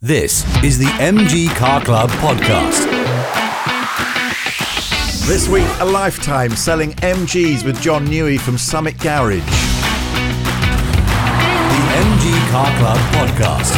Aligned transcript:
This 0.00 0.44
is 0.62 0.78
the 0.78 0.84
MG 0.84 1.48
Car 1.56 1.84
Club 1.84 2.08
podcast. 2.10 2.86
This 5.26 5.48
week, 5.48 5.66
a 5.80 5.84
lifetime 5.84 6.52
selling 6.52 6.92
MGs 6.92 7.64
with 7.64 7.82
John 7.82 8.06
Newey 8.06 8.38
from 8.38 8.58
Summit 8.58 8.96
Garage. 8.98 9.40
The 9.40 9.44
MG 11.98 12.50
Car 12.52 12.78
Club 12.78 12.98
podcast. 13.12 13.74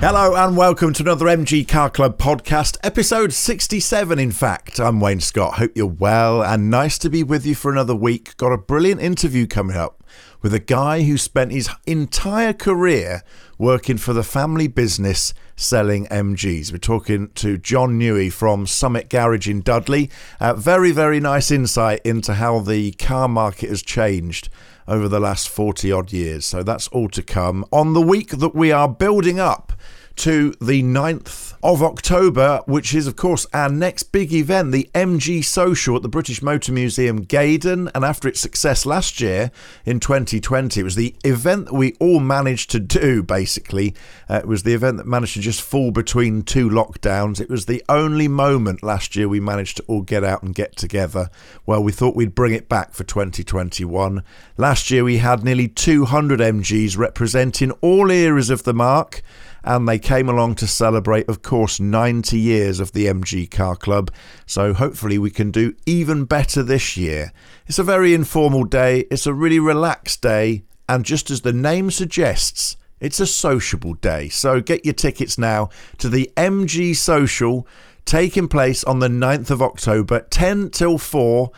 Hello 0.00 0.34
and 0.36 0.58
welcome 0.58 0.92
to 0.92 1.02
another 1.02 1.24
MG 1.24 1.66
Car 1.66 1.88
Club 1.88 2.18
podcast, 2.18 2.76
episode 2.84 3.32
67, 3.32 4.18
in 4.18 4.32
fact. 4.32 4.78
I'm 4.78 5.00
Wayne 5.00 5.20
Scott. 5.20 5.54
Hope 5.54 5.72
you're 5.74 5.86
well 5.86 6.44
and 6.44 6.70
nice 6.70 6.98
to 6.98 7.08
be 7.08 7.22
with 7.22 7.46
you 7.46 7.54
for 7.54 7.72
another 7.72 7.94
week. 7.94 8.36
Got 8.36 8.52
a 8.52 8.58
brilliant 8.58 9.00
interview 9.00 9.46
coming 9.46 9.76
up 9.76 9.99
with 10.42 10.54
a 10.54 10.58
guy 10.58 11.02
who 11.02 11.16
spent 11.18 11.52
his 11.52 11.68
entire 11.86 12.52
career 12.52 13.22
working 13.58 13.98
for 13.98 14.12
the 14.12 14.22
family 14.22 14.66
business 14.66 15.34
selling 15.54 16.06
MGs. 16.06 16.72
We're 16.72 16.78
talking 16.78 17.28
to 17.34 17.58
John 17.58 17.98
Newey 17.98 18.32
from 18.32 18.66
Summit 18.66 19.10
Garage 19.10 19.48
in 19.48 19.60
Dudley. 19.60 20.10
Uh, 20.40 20.54
very, 20.54 20.92
very 20.92 21.20
nice 21.20 21.50
insight 21.50 22.00
into 22.04 22.34
how 22.34 22.60
the 22.60 22.92
car 22.92 23.28
market 23.28 23.68
has 23.68 23.82
changed 23.82 24.48
over 24.88 25.08
the 25.08 25.20
last 25.20 25.48
40 25.48 25.92
odd 25.92 26.12
years. 26.12 26.46
So 26.46 26.62
that's 26.62 26.88
all 26.88 27.08
to 27.10 27.22
come 27.22 27.64
on 27.70 27.92
the 27.92 28.00
week 28.00 28.30
that 28.30 28.54
we 28.54 28.72
are 28.72 28.88
building 28.88 29.38
up 29.38 29.72
to 30.16 30.54
the 30.60 30.82
9th 30.82 31.49
of 31.62 31.82
October, 31.82 32.62
which 32.66 32.94
is, 32.94 33.06
of 33.06 33.16
course, 33.16 33.46
our 33.52 33.68
next 33.68 34.04
big 34.04 34.32
event, 34.32 34.72
the 34.72 34.88
MG 34.94 35.44
Social 35.44 35.96
at 35.96 36.02
the 36.02 36.08
British 36.08 36.40
Motor 36.40 36.72
Museum, 36.72 37.22
Gaydon. 37.22 37.90
And 37.94 38.04
after 38.04 38.28
its 38.28 38.40
success 38.40 38.86
last 38.86 39.20
year 39.20 39.50
in 39.84 40.00
2020, 40.00 40.80
it 40.80 40.84
was 40.84 40.94
the 40.94 41.14
event 41.22 41.66
that 41.66 41.74
we 41.74 41.92
all 42.00 42.20
managed 42.20 42.70
to 42.70 42.80
do, 42.80 43.22
basically. 43.22 43.94
Uh, 44.28 44.36
it 44.36 44.48
was 44.48 44.62
the 44.62 44.72
event 44.72 44.96
that 44.96 45.06
managed 45.06 45.34
to 45.34 45.40
just 45.40 45.60
fall 45.60 45.90
between 45.90 46.42
two 46.42 46.70
lockdowns. 46.70 47.40
It 47.40 47.50
was 47.50 47.66
the 47.66 47.84
only 47.88 48.28
moment 48.28 48.82
last 48.82 49.14
year 49.14 49.28
we 49.28 49.40
managed 49.40 49.76
to 49.78 49.84
all 49.86 50.02
get 50.02 50.24
out 50.24 50.42
and 50.42 50.54
get 50.54 50.76
together. 50.76 51.28
Well, 51.66 51.82
we 51.82 51.92
thought 51.92 52.16
we'd 52.16 52.34
bring 52.34 52.54
it 52.54 52.68
back 52.68 52.94
for 52.94 53.04
2021. 53.04 54.22
Last 54.56 54.90
year 54.90 55.04
we 55.04 55.18
had 55.18 55.44
nearly 55.44 55.68
200 55.68 56.40
MGs 56.40 56.96
representing 56.96 57.72
all 57.82 58.10
eras 58.10 58.48
of 58.48 58.62
the 58.62 58.74
marque 58.74 59.22
and 59.64 59.88
they 59.88 59.98
came 59.98 60.28
along 60.28 60.54
to 60.56 60.66
celebrate, 60.66 61.28
of 61.28 61.42
course, 61.42 61.80
90 61.80 62.38
years 62.38 62.80
of 62.80 62.92
the 62.92 63.06
MG 63.06 63.50
Car 63.50 63.76
Club. 63.76 64.10
So 64.46 64.72
hopefully 64.74 65.18
we 65.18 65.30
can 65.30 65.50
do 65.50 65.74
even 65.86 66.24
better 66.24 66.62
this 66.62 66.96
year. 66.96 67.32
It's 67.66 67.78
a 67.78 67.84
very 67.84 68.14
informal 68.14 68.64
day, 68.64 69.00
it's 69.10 69.26
a 69.26 69.34
really 69.34 69.58
relaxed 69.58 70.22
day, 70.22 70.64
and 70.88 71.04
just 71.04 71.30
as 71.30 71.42
the 71.42 71.52
name 71.52 71.90
suggests, 71.90 72.76
it's 73.00 73.20
a 73.20 73.26
sociable 73.26 73.94
day. 73.94 74.28
So 74.28 74.60
get 74.60 74.84
your 74.84 74.94
tickets 74.94 75.38
now 75.38 75.70
to 75.98 76.08
the 76.08 76.30
MG 76.36 76.94
Social 76.96 77.66
taking 78.04 78.48
place 78.48 78.82
on 78.84 78.98
the 78.98 79.08
9th 79.08 79.50
of 79.50 79.62
October, 79.62 80.20
10 80.30 80.70
till 80.70 80.98
4 80.98 81.50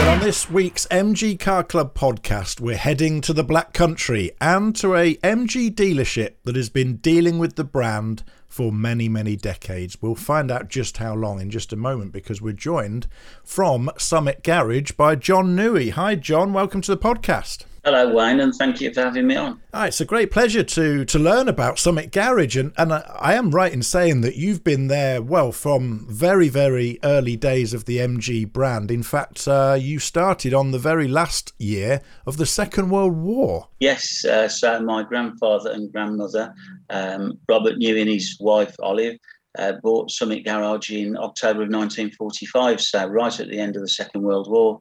Well, 0.05 0.13
on 0.13 0.21
this 0.21 0.51
week's 0.51 0.87
MG 0.89 1.41
Car 1.41 1.65
Club 1.65 1.95
podcast, 1.95 2.61
we're 2.61 2.77
heading 2.77 3.23
to 3.23 3.33
the 3.33 3.43
Black 3.43 3.73
Country 3.73 4.33
and 4.39 4.77
to 4.77 4.95
a 4.95 5.15
MG 5.15 5.75
dealership 5.75 6.35
that 6.45 6.57
has 6.57 6.69
been 6.69 6.97
dealing 6.97 7.39
with 7.39 7.57
the 7.57 7.65
brand 7.65 8.23
for 8.47 8.71
many, 8.71 9.09
many 9.09 9.35
decades. 9.35 10.03
We'll 10.03 10.15
find 10.15 10.51
out 10.51 10.69
just 10.69 10.99
how 10.99 11.15
long 11.15 11.41
in 11.41 11.49
just 11.49 11.73
a 11.73 11.77
moment 11.77 12.13
because 12.13 12.43
we're 12.43 12.53
joined 12.53 13.07
from 13.43 13.91
Summit 13.97 14.43
Garage 14.43 14.93
by 14.93 15.15
John 15.15 15.57
Newey. 15.57 15.93
Hi, 15.93 16.17
John. 16.17 16.53
Welcome 16.53 16.83
to 16.83 16.95
the 16.95 17.01
podcast. 17.01 17.65
Hello, 17.85 18.15
Wayne, 18.15 18.41
and 18.41 18.55
thank 18.55 18.81
you 18.81 18.95
for 18.95 19.03
having 19.03 19.27
me 19.27 19.37
on. 19.37 19.61
Oh, 19.75 19.83
it's 19.83 20.01
a 20.01 20.07
great 20.07 20.31
pleasure 20.31 20.63
to 20.65 21.05
to 21.05 21.19
learn 21.19 21.49
about 21.49 21.79
Summit 21.79 22.13
Garage, 22.13 22.57
and 22.57 22.73
and 22.79 22.95
I 22.95 23.35
am 23.35 23.51
right 23.51 23.71
in 23.71 23.83
saying 23.83 24.23
that 24.23 24.37
you've 24.37 24.65
been 24.65 24.87
there 24.87 25.21
well 25.21 25.53
from 25.53 26.07
very 26.09 26.49
very 26.49 26.99
early 27.05 27.37
days 27.37 27.75
of 27.75 27.85
the 27.85 27.99
MG 27.99 28.51
brand. 28.51 28.91
In 28.91 29.03
fact, 29.03 29.47
uh, 29.47 29.77
you 29.79 29.99
started 29.99 30.55
on 30.55 30.71
the 30.71 30.79
very 30.79 31.07
last 31.07 31.53
year 31.59 32.01
of 32.25 32.39
the 32.39 32.47
Second 32.47 32.89
World 32.89 33.19
War. 33.19 33.69
Yes, 33.81 34.25
uh, 34.25 34.49
so 34.49 34.81
my 34.81 35.03
grandfather 35.03 35.71
and 35.73 35.93
grandmother, 35.93 36.55
um, 36.89 37.39
Robert 37.51 37.77
New 37.77 37.99
and 37.99 38.09
his 38.09 38.39
wife 38.41 38.75
Olive. 38.81 39.19
Uh, 39.57 39.75
bought 39.85 40.11
Summit 40.11 40.45
Garage 40.45 40.91
in 40.91 41.17
October 41.17 41.63
of 41.63 41.69
1945, 41.69 42.81
so 42.81 43.07
right 43.07 43.39
at 43.39 43.49
the 43.49 43.61
end 43.61 43.77
of 43.77 43.83
the 43.83 43.89
Second 43.89 44.23
World 44.23 44.51
War. 44.51 44.81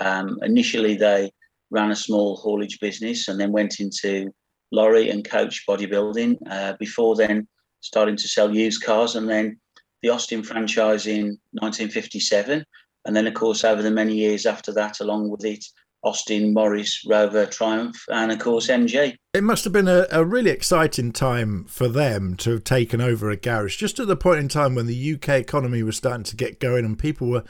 Um, 0.00 0.40
initially, 0.42 0.96
they 0.96 1.30
ran 1.70 1.90
a 1.90 1.96
small 1.96 2.36
haulage 2.36 2.78
business 2.80 3.28
and 3.28 3.40
then 3.40 3.52
went 3.52 3.80
into 3.80 4.30
lorry 4.72 5.10
and 5.10 5.28
coach 5.28 5.64
bodybuilding 5.68 6.36
uh, 6.50 6.74
before 6.78 7.16
then 7.16 7.46
starting 7.80 8.16
to 8.16 8.28
sell 8.28 8.54
used 8.54 8.82
cars 8.82 9.16
and 9.16 9.28
then 9.28 9.58
the 10.02 10.08
Austin 10.08 10.42
franchise 10.42 11.06
in 11.06 11.38
1957 11.52 12.64
and 13.04 13.16
then 13.16 13.26
of 13.26 13.34
course 13.34 13.64
over 13.64 13.82
the 13.82 13.90
many 13.90 14.14
years 14.14 14.46
after 14.46 14.72
that 14.72 15.00
along 15.00 15.30
with 15.30 15.44
it 15.44 15.64
Austin, 16.08 16.54
Morris, 16.54 17.04
Rover, 17.06 17.44
Triumph, 17.44 18.02
and 18.10 18.32
of 18.32 18.38
course 18.38 18.68
MG. 18.68 19.14
It 19.34 19.44
must 19.44 19.64
have 19.64 19.74
been 19.74 19.88
a, 19.88 20.06
a, 20.10 20.24
really 20.24 20.48
exciting 20.50 21.12
time 21.12 21.64
for 21.64 21.86
them 21.86 22.34
to 22.36 22.52
have 22.52 22.64
taken 22.64 23.02
over 23.02 23.28
a 23.28 23.36
garage, 23.36 23.76
just 23.76 24.00
at 24.00 24.06
the 24.06 24.16
point 24.16 24.40
in 24.40 24.48
time 24.48 24.74
when 24.74 24.86
the 24.86 25.14
UK 25.14 25.28
economy 25.30 25.82
was 25.82 25.98
starting 25.98 26.24
to 26.24 26.34
get 26.34 26.60
going 26.60 26.86
and 26.86 26.98
people 26.98 27.28
were 27.28 27.44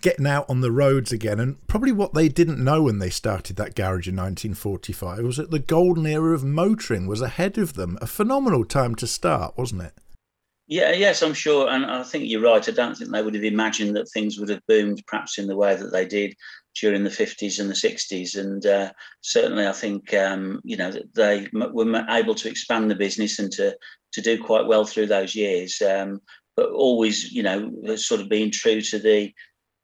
getting 0.00 0.26
out 0.26 0.44
on 0.50 0.60
the 0.60 0.72
roads 0.72 1.12
again. 1.12 1.38
And 1.38 1.64
probably 1.68 1.92
what 1.92 2.12
they 2.12 2.28
didn't 2.28 2.62
know 2.62 2.82
when 2.82 2.98
they 2.98 3.10
started 3.10 3.54
that 3.56 3.76
garage 3.76 4.08
in 4.08 4.16
1945 4.16 5.22
was 5.22 5.36
that 5.36 5.52
the 5.52 5.60
golden 5.60 6.04
era 6.04 6.34
of 6.34 6.42
motoring 6.42 7.06
was 7.06 7.22
ahead 7.22 7.58
of 7.58 7.74
them. 7.74 7.96
A 8.00 8.08
phenomenal 8.08 8.64
time 8.64 8.96
to 8.96 9.06
start, 9.06 9.56
wasn't 9.56 9.82
it? 9.82 9.94
Yeah, 10.70 10.92
yes, 10.92 11.20
I'm 11.20 11.34
sure. 11.34 11.68
And 11.68 11.84
I 11.84 12.04
think 12.04 12.28
you're 12.28 12.40
right. 12.40 12.66
I 12.66 12.70
don't 12.70 12.96
think 12.96 13.10
they 13.10 13.22
would 13.22 13.34
have 13.34 13.42
imagined 13.42 13.96
that 13.96 14.08
things 14.08 14.38
would 14.38 14.50
have 14.50 14.64
boomed 14.68 15.02
perhaps 15.08 15.36
in 15.36 15.48
the 15.48 15.56
way 15.56 15.74
that 15.74 15.90
they 15.90 16.06
did 16.06 16.32
during 16.80 17.02
the 17.02 17.10
50s 17.10 17.58
and 17.58 17.68
the 17.68 17.74
60s. 17.74 18.38
And 18.38 18.64
uh, 18.64 18.92
certainly, 19.20 19.66
I 19.66 19.72
think, 19.72 20.14
um, 20.14 20.60
you 20.62 20.76
know, 20.76 20.92
they 21.16 21.48
were 21.52 22.06
able 22.08 22.36
to 22.36 22.48
expand 22.48 22.88
the 22.88 22.94
business 22.94 23.40
and 23.40 23.50
to, 23.50 23.76
to 24.12 24.20
do 24.20 24.40
quite 24.40 24.68
well 24.68 24.84
through 24.84 25.06
those 25.06 25.34
years. 25.34 25.82
Um, 25.82 26.20
but 26.54 26.70
always, 26.70 27.32
you 27.32 27.42
know, 27.42 27.96
sort 27.96 28.20
of 28.20 28.28
being 28.28 28.52
true 28.52 28.80
to 28.80 29.00
the 29.00 29.32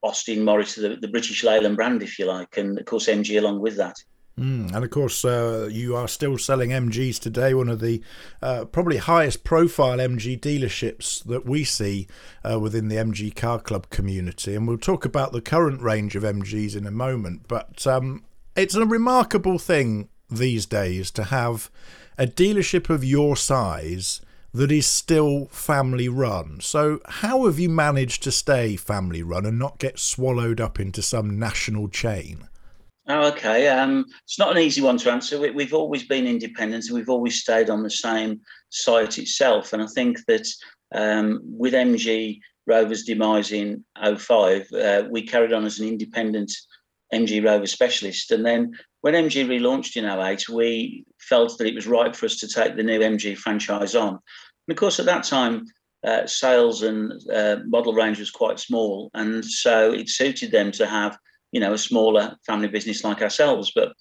Austin 0.05 0.45
Morris, 0.45 0.77
the, 0.77 0.99
the 1.01 1.09
British 1.09 1.43
Leyland 1.43 1.75
brand, 1.75 2.05
if 2.05 2.17
you 2.17 2.27
like, 2.27 2.59
and 2.59 2.79
of 2.79 2.85
course 2.85 3.09
MG 3.09 3.37
along 3.37 3.59
with 3.59 3.77
that. 3.79 3.97
Mm, 4.39 4.75
and 4.75 4.85
of 4.85 4.91
course, 4.91 5.25
uh, 5.25 5.67
you 5.73 5.97
are 5.97 6.07
still 6.07 6.37
selling 6.37 6.69
MGs 6.69 7.19
today, 7.19 7.55
one 7.55 7.71
of 7.71 7.81
the 7.81 8.03
uh, 8.43 8.67
probably 8.67 8.99
highest 8.99 9.45
profile 9.45 9.97
MG 9.97 10.39
dealerships 10.39 11.25
that 11.25 11.47
we 11.47 11.65
see 11.65 12.07
uh, 12.45 12.61
within 12.61 12.89
the 12.89 12.97
MG 12.97 13.35
Car 13.35 13.59
Club 13.59 13.89
community. 13.89 14.55
And 14.55 14.69
we'll 14.69 14.77
talk 14.77 15.07
about 15.07 15.33
the 15.33 15.41
current 15.41 15.81
range 15.81 16.17
of 16.17 16.23
MGs 16.23 16.77
in 16.77 16.87
a 16.87 16.91
moment. 16.91 17.49
But 17.49 17.87
um, 17.87 18.25
it's 18.55 18.75
a 18.75 18.85
remarkable 18.85 19.59
thing 19.59 20.11
these 20.31 20.67
days 20.67 21.11
to 21.13 21.25
have 21.25 21.71
a 22.19 22.27
dealership 22.27 22.91
of 22.91 23.05
your 23.05 23.37
size 23.37 24.21
that 24.53 24.71
is 24.71 24.87
still 24.87 25.47
family 25.47 26.11
run. 26.11 26.61
So, 26.61 27.01
how 27.07 27.47
have 27.47 27.59
you 27.59 27.71
managed 27.71 28.23
to 28.25 28.33
stay 28.33 28.77
family 28.77 29.23
run 29.23 29.47
and 29.47 29.59
not 29.59 29.79
get 29.79 29.99
swallowed 29.99 30.61
up 30.61 30.79
into 30.79 31.01
some 31.01 31.39
national 31.39 31.89
chain? 31.89 32.49
Oh, 33.09 33.29
okay. 33.29 33.69
Um, 33.69 34.05
it's 34.25 34.39
not 34.39 34.57
an 34.57 34.63
easy 34.63 34.81
one 34.81 34.99
to 34.99 35.13
answer. 35.13 35.39
We, 35.39 35.65
have 35.65 35.75
always 35.75 36.05
been 36.05 36.27
independent 36.27 36.87
and 36.87 36.95
we've 36.95 37.09
always 37.09 37.41
stayed 37.41 37.71
on 37.71 37.83
the 37.83 37.91
same 37.91 38.41
site 38.71 39.19
itself. 39.19 39.73
And 39.73 39.83
I 39.83 39.87
think 39.87 40.19
that 40.27 40.49
um, 40.93 41.41
with 41.45 41.73
MG 41.73 42.41
Rover's 42.67 43.05
demise 43.05 43.53
in 43.53 43.85
05, 44.19 44.73
uh, 44.73 45.05
we 45.09 45.23
carried 45.23 45.53
on 45.53 45.65
as 45.65 45.79
an 45.79 45.87
independent 45.87 46.53
MG 47.15 47.45
Rover 47.45 47.67
specialist. 47.67 48.33
And 48.33 48.45
then 48.45 48.73
when 49.03 49.15
MG 49.15 49.47
relaunched 49.47 49.97
in 49.97 50.05
08, 50.05 50.49
we 50.49 51.05
felt 51.21 51.57
that 51.59 51.69
it 51.69 51.77
was 51.77 51.87
right 51.87 52.15
for 52.15 52.27
us 52.27 52.41
to 52.41 52.49
take 52.49 52.77
the 52.77 52.83
new 52.83 52.99
MG 52.99 53.37
franchise 53.37 53.95
on. 53.95 54.09
And 54.15 54.71
of 54.71 54.77
course, 54.77 54.99
at 54.99 55.07
that 55.07 55.23
time, 55.23 55.65
uh, 56.05 56.27
sales 56.27 56.83
and 56.83 57.13
uh, 57.33 57.59
model 57.67 57.93
range 57.93 58.19
was 58.19 58.31
quite 58.31 58.61
small, 58.61 59.11
and 59.15 59.45
so 59.45 59.93
it 59.93 60.09
suited 60.09 60.53
them 60.53 60.71
to 60.71 60.87
have 60.87 61.19
you 61.53 61.61
know 61.61 61.73
a 61.73 61.79
smaller 61.79 62.37
family 62.47 62.69
business 62.69 63.05
like 63.05 63.23
ourselves. 63.23 63.73
But 63.75 63.93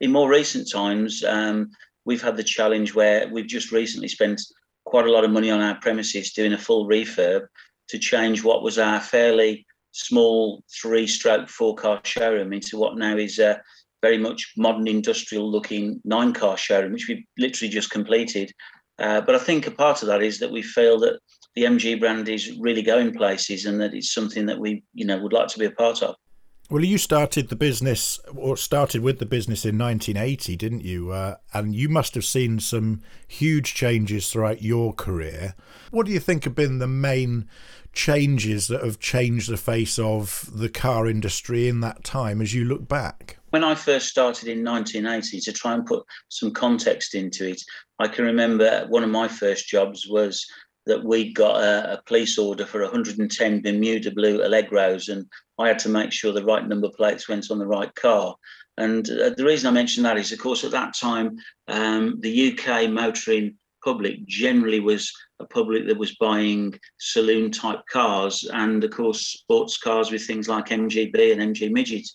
in 0.00 0.12
more 0.12 0.30
recent 0.30 0.70
times, 0.70 1.22
um, 1.24 1.70
we've 2.04 2.22
had 2.22 2.36
the 2.36 2.44
challenge 2.44 2.94
where 2.94 3.28
we've 3.28 3.46
just 3.46 3.72
recently 3.72 4.08
spent 4.08 4.40
quite 4.84 5.06
a 5.06 5.12
lot 5.12 5.24
of 5.24 5.30
money 5.30 5.50
on 5.50 5.60
our 5.60 5.78
premises 5.80 6.32
doing 6.32 6.52
a 6.52 6.58
full 6.58 6.88
refurb 6.88 7.46
to 7.88 7.98
change 7.98 8.42
what 8.42 8.62
was 8.62 8.78
our 8.78 9.00
fairly 9.00 9.66
small 9.92 10.62
three-stroke 10.80 11.48
four-car 11.48 12.00
showroom 12.04 12.52
into 12.52 12.78
what 12.78 12.96
now 12.96 13.16
is 13.16 13.38
a 13.38 13.60
very 14.02 14.16
much 14.16 14.52
modern 14.56 14.86
industrial 14.86 15.50
looking 15.50 16.00
nine-car 16.04 16.56
showroom, 16.56 16.92
which 16.92 17.08
we've 17.08 17.24
literally 17.36 17.70
just 17.70 17.90
completed 17.90 18.52
uh, 19.00 19.20
but 19.22 19.34
I 19.34 19.38
think 19.38 19.66
a 19.66 19.70
part 19.70 20.02
of 20.02 20.08
that 20.08 20.22
is 20.22 20.38
that 20.38 20.52
we 20.52 20.62
feel 20.62 20.98
that 21.00 21.18
the 21.54 21.64
MG 21.64 21.98
brand 21.98 22.28
is 22.28 22.56
really 22.58 22.82
going 22.82 23.12
places 23.12 23.64
and 23.64 23.80
that 23.80 23.94
it's 23.94 24.12
something 24.12 24.46
that 24.46 24.58
we, 24.58 24.84
you 24.92 25.06
know, 25.06 25.18
would 25.18 25.32
like 25.32 25.48
to 25.48 25.58
be 25.58 25.64
a 25.64 25.70
part 25.70 26.02
of. 26.02 26.14
Well, 26.70 26.84
you 26.84 26.98
started 26.98 27.48
the 27.48 27.56
business, 27.56 28.20
or 28.32 28.56
started 28.56 29.02
with 29.02 29.18
the 29.18 29.26
business 29.26 29.64
in 29.64 29.76
1980, 29.76 30.54
didn't 30.54 30.84
you? 30.84 31.10
Uh, 31.10 31.34
and 31.52 31.74
you 31.74 31.88
must 31.88 32.14
have 32.14 32.24
seen 32.24 32.60
some 32.60 33.02
huge 33.26 33.74
changes 33.74 34.30
throughout 34.30 34.62
your 34.62 34.92
career. 34.92 35.56
What 35.90 36.06
do 36.06 36.12
you 36.12 36.20
think 36.20 36.44
have 36.44 36.54
been 36.54 36.78
the 36.78 36.86
main 36.86 37.48
changes 37.92 38.68
that 38.68 38.84
have 38.84 39.00
changed 39.00 39.50
the 39.50 39.56
face 39.56 39.98
of 39.98 40.48
the 40.54 40.68
car 40.68 41.08
industry 41.08 41.66
in 41.66 41.80
that 41.80 42.04
time 42.04 42.40
as 42.40 42.54
you 42.54 42.64
look 42.64 42.86
back? 42.86 43.38
When 43.48 43.64
I 43.64 43.74
first 43.74 44.06
started 44.06 44.46
in 44.46 44.62
1980, 44.62 45.40
to 45.40 45.52
try 45.52 45.74
and 45.74 45.84
put 45.84 46.04
some 46.28 46.52
context 46.52 47.16
into 47.16 47.48
it, 47.48 47.60
I 47.98 48.06
can 48.06 48.24
remember 48.24 48.86
one 48.88 49.02
of 49.02 49.10
my 49.10 49.26
first 49.26 49.66
jobs 49.66 50.06
was 50.08 50.46
that 50.86 51.04
we 51.04 51.32
got 51.32 51.60
a, 51.60 51.94
a, 51.94 52.02
police 52.02 52.38
order 52.38 52.64
for 52.64 52.82
110 52.82 53.62
Bermuda 53.62 54.10
blue 54.10 54.38
Allegros, 54.38 55.08
and 55.08 55.26
I 55.60 55.68
had 55.68 55.78
to 55.80 55.88
make 55.88 56.10
sure 56.10 56.32
the 56.32 56.44
right 56.44 56.66
number 56.66 56.88
plates 56.88 57.28
went 57.28 57.50
on 57.50 57.58
the 57.58 57.66
right 57.66 57.94
car. 57.94 58.34
And 58.78 59.08
uh, 59.10 59.30
the 59.36 59.44
reason 59.44 59.68
I 59.68 59.72
mention 59.72 60.02
that 60.04 60.16
is, 60.16 60.32
of 60.32 60.38
course, 60.38 60.64
at 60.64 60.70
that 60.70 60.94
time, 60.94 61.36
um, 61.68 62.18
the 62.20 62.52
UK 62.52 62.90
motoring 62.90 63.56
public 63.84 64.24
generally 64.26 64.80
was 64.80 65.12
a 65.38 65.44
public 65.44 65.86
that 65.86 65.98
was 65.98 66.16
buying 66.16 66.78
saloon 66.98 67.50
type 67.50 67.80
cars, 67.90 68.48
and 68.52 68.82
of 68.84 68.90
course, 68.90 69.20
sports 69.26 69.76
cars 69.76 70.10
with 70.10 70.26
things 70.26 70.48
like 70.48 70.68
MGB 70.68 71.32
and 71.32 71.54
MG 71.54 71.70
Midget. 71.70 72.08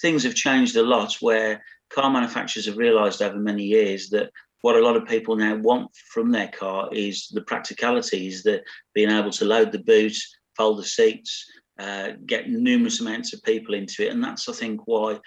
Things 0.00 0.22
have 0.22 0.34
changed 0.34 0.76
a 0.76 0.82
lot 0.82 1.14
where 1.20 1.62
car 1.90 2.10
manufacturers 2.10 2.66
have 2.66 2.76
realized 2.78 3.20
over 3.20 3.38
many 3.38 3.64
years 3.64 4.08
that 4.10 4.30
what 4.62 4.76
a 4.76 4.84
lot 4.84 4.96
of 4.96 5.06
people 5.06 5.36
now 5.36 5.56
want 5.56 5.90
from 6.12 6.30
their 6.30 6.48
car 6.48 6.88
is 6.92 7.28
the 7.28 7.42
practicalities 7.42 8.42
that 8.42 8.62
being 8.94 9.10
able 9.10 9.30
to 9.30 9.44
load 9.44 9.72
the 9.72 9.78
boot, 9.78 10.16
fold 10.56 10.78
the 10.78 10.84
seats, 10.84 11.44
uh, 11.78 12.10
get 12.26 12.48
numerous 12.48 13.00
amounts 13.00 13.32
of 13.32 13.42
people 13.42 13.74
into 13.74 14.06
it. 14.06 14.12
And 14.12 14.22
that's, 14.22 14.48
I 14.48 14.52
think, 14.52 14.80
why 14.86 15.18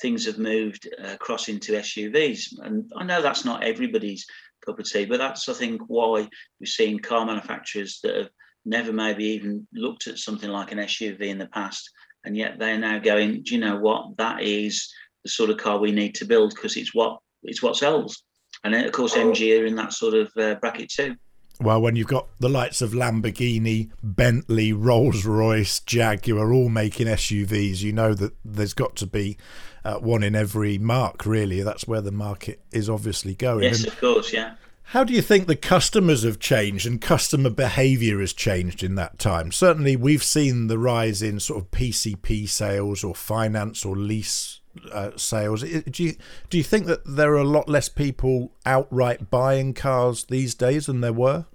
things 0.00 0.26
have 0.26 0.38
moved 0.38 0.88
uh, 1.02 1.12
across 1.12 1.48
into 1.48 1.72
SUVs. 1.72 2.58
And 2.62 2.90
I 2.96 3.04
know 3.04 3.22
that's 3.22 3.44
not 3.44 3.64
everybody's 3.64 4.26
cup 4.64 4.78
of 4.78 4.86
tea, 4.86 5.04
but 5.04 5.18
that's, 5.18 5.48
I 5.48 5.54
think, 5.54 5.82
why 5.86 6.28
we've 6.60 6.68
seen 6.68 6.98
car 7.00 7.24
manufacturers 7.24 8.00
that 8.02 8.16
have 8.16 8.30
never 8.64 8.92
maybe 8.92 9.24
even 9.24 9.66
looked 9.72 10.06
at 10.06 10.18
something 10.18 10.50
like 10.50 10.72
an 10.72 10.78
SUV 10.78 11.22
in 11.22 11.38
the 11.38 11.46
past. 11.46 11.90
And 12.24 12.36
yet 12.36 12.58
they're 12.58 12.78
now 12.78 12.98
going, 12.98 13.42
do 13.44 13.54
you 13.54 13.60
know 13.60 13.76
what? 13.76 14.16
That 14.18 14.42
is 14.42 14.92
the 15.22 15.30
sort 15.30 15.50
of 15.50 15.58
car 15.58 15.78
we 15.78 15.92
need 15.92 16.14
to 16.16 16.24
build 16.24 16.54
because 16.54 16.76
it's 16.76 16.94
what 16.94 17.18
it's 17.42 17.62
what 17.62 17.76
sells. 17.76 18.22
And 18.64 18.74
of 18.74 18.90
course, 18.92 19.14
MG 19.14 19.60
are 19.60 19.66
in 19.66 19.76
that 19.76 19.92
sort 19.92 20.14
of 20.14 20.30
uh, 20.36 20.56
bracket 20.56 20.88
too. 20.88 21.16
Well, 21.60 21.80
when 21.80 21.96
you've 21.96 22.06
got 22.06 22.28
the 22.38 22.48
likes 22.48 22.82
of 22.82 22.90
Lamborghini, 22.90 23.90
Bentley, 24.02 24.72
Rolls 24.72 25.24
Royce, 25.24 25.80
Jaguar 25.80 26.52
all 26.52 26.68
making 26.68 27.06
SUVs, 27.06 27.82
you 27.82 27.92
know 27.92 28.12
that 28.14 28.34
there's 28.44 28.74
got 28.74 28.94
to 28.96 29.06
be 29.06 29.38
uh, 29.84 29.96
one 29.96 30.22
in 30.22 30.34
every 30.34 30.76
marque, 30.78 31.24
really. 31.24 31.62
That's 31.62 31.88
where 31.88 32.00
the 32.00 32.12
market 32.12 32.60
is 32.72 32.90
obviously 32.90 33.34
going. 33.34 33.64
Yes, 33.64 33.84
and 33.84 33.92
of 33.92 34.00
course, 34.00 34.32
yeah. 34.32 34.54
How 34.90 35.02
do 35.02 35.12
you 35.12 35.22
think 35.22 35.46
the 35.46 35.56
customers 35.56 36.22
have 36.22 36.38
changed 36.38 36.86
and 36.86 37.00
customer 37.00 37.50
behaviour 37.50 38.20
has 38.20 38.32
changed 38.32 38.84
in 38.84 38.94
that 38.94 39.18
time? 39.18 39.50
Certainly, 39.50 39.96
we've 39.96 40.22
seen 40.22 40.68
the 40.68 40.78
rise 40.78 41.22
in 41.22 41.40
sort 41.40 41.62
of 41.62 41.70
PCP 41.72 42.48
sales 42.48 43.02
or 43.02 43.14
finance 43.14 43.84
or 43.84 43.96
lease 43.96 44.60
uh, 44.92 45.10
sales. 45.16 45.62
Do 45.62 46.04
you 46.04 46.14
do 46.50 46.58
you 46.58 46.64
think 46.64 46.86
that 46.86 47.00
there 47.04 47.32
are 47.32 47.38
a 47.38 47.44
lot 47.44 47.68
less 47.68 47.88
people 47.88 48.52
outright 48.64 49.30
buying 49.30 49.74
cars 49.74 50.24
these 50.24 50.54
days 50.54 50.86
than 50.86 51.00
there 51.00 51.12
were? 51.12 51.46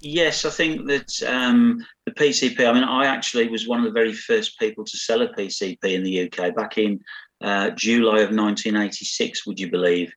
Yes, 0.00 0.44
I 0.44 0.50
think 0.50 0.86
that 0.86 1.22
um, 1.26 1.84
the 2.04 2.12
PCP. 2.12 2.66
I 2.66 2.72
mean, 2.72 2.84
I 2.84 3.06
actually 3.06 3.48
was 3.48 3.66
one 3.66 3.78
of 3.78 3.84
the 3.84 3.90
very 3.90 4.12
first 4.12 4.58
people 4.58 4.84
to 4.84 4.96
sell 4.96 5.22
a 5.22 5.28
PCP 5.28 5.78
in 5.82 6.02
the 6.02 6.26
UK 6.26 6.54
back 6.54 6.78
in 6.78 7.00
uh, 7.40 7.70
July 7.70 8.20
of 8.20 8.30
1986. 8.30 9.46
Would 9.46 9.60
you 9.60 9.70
believe? 9.70 10.12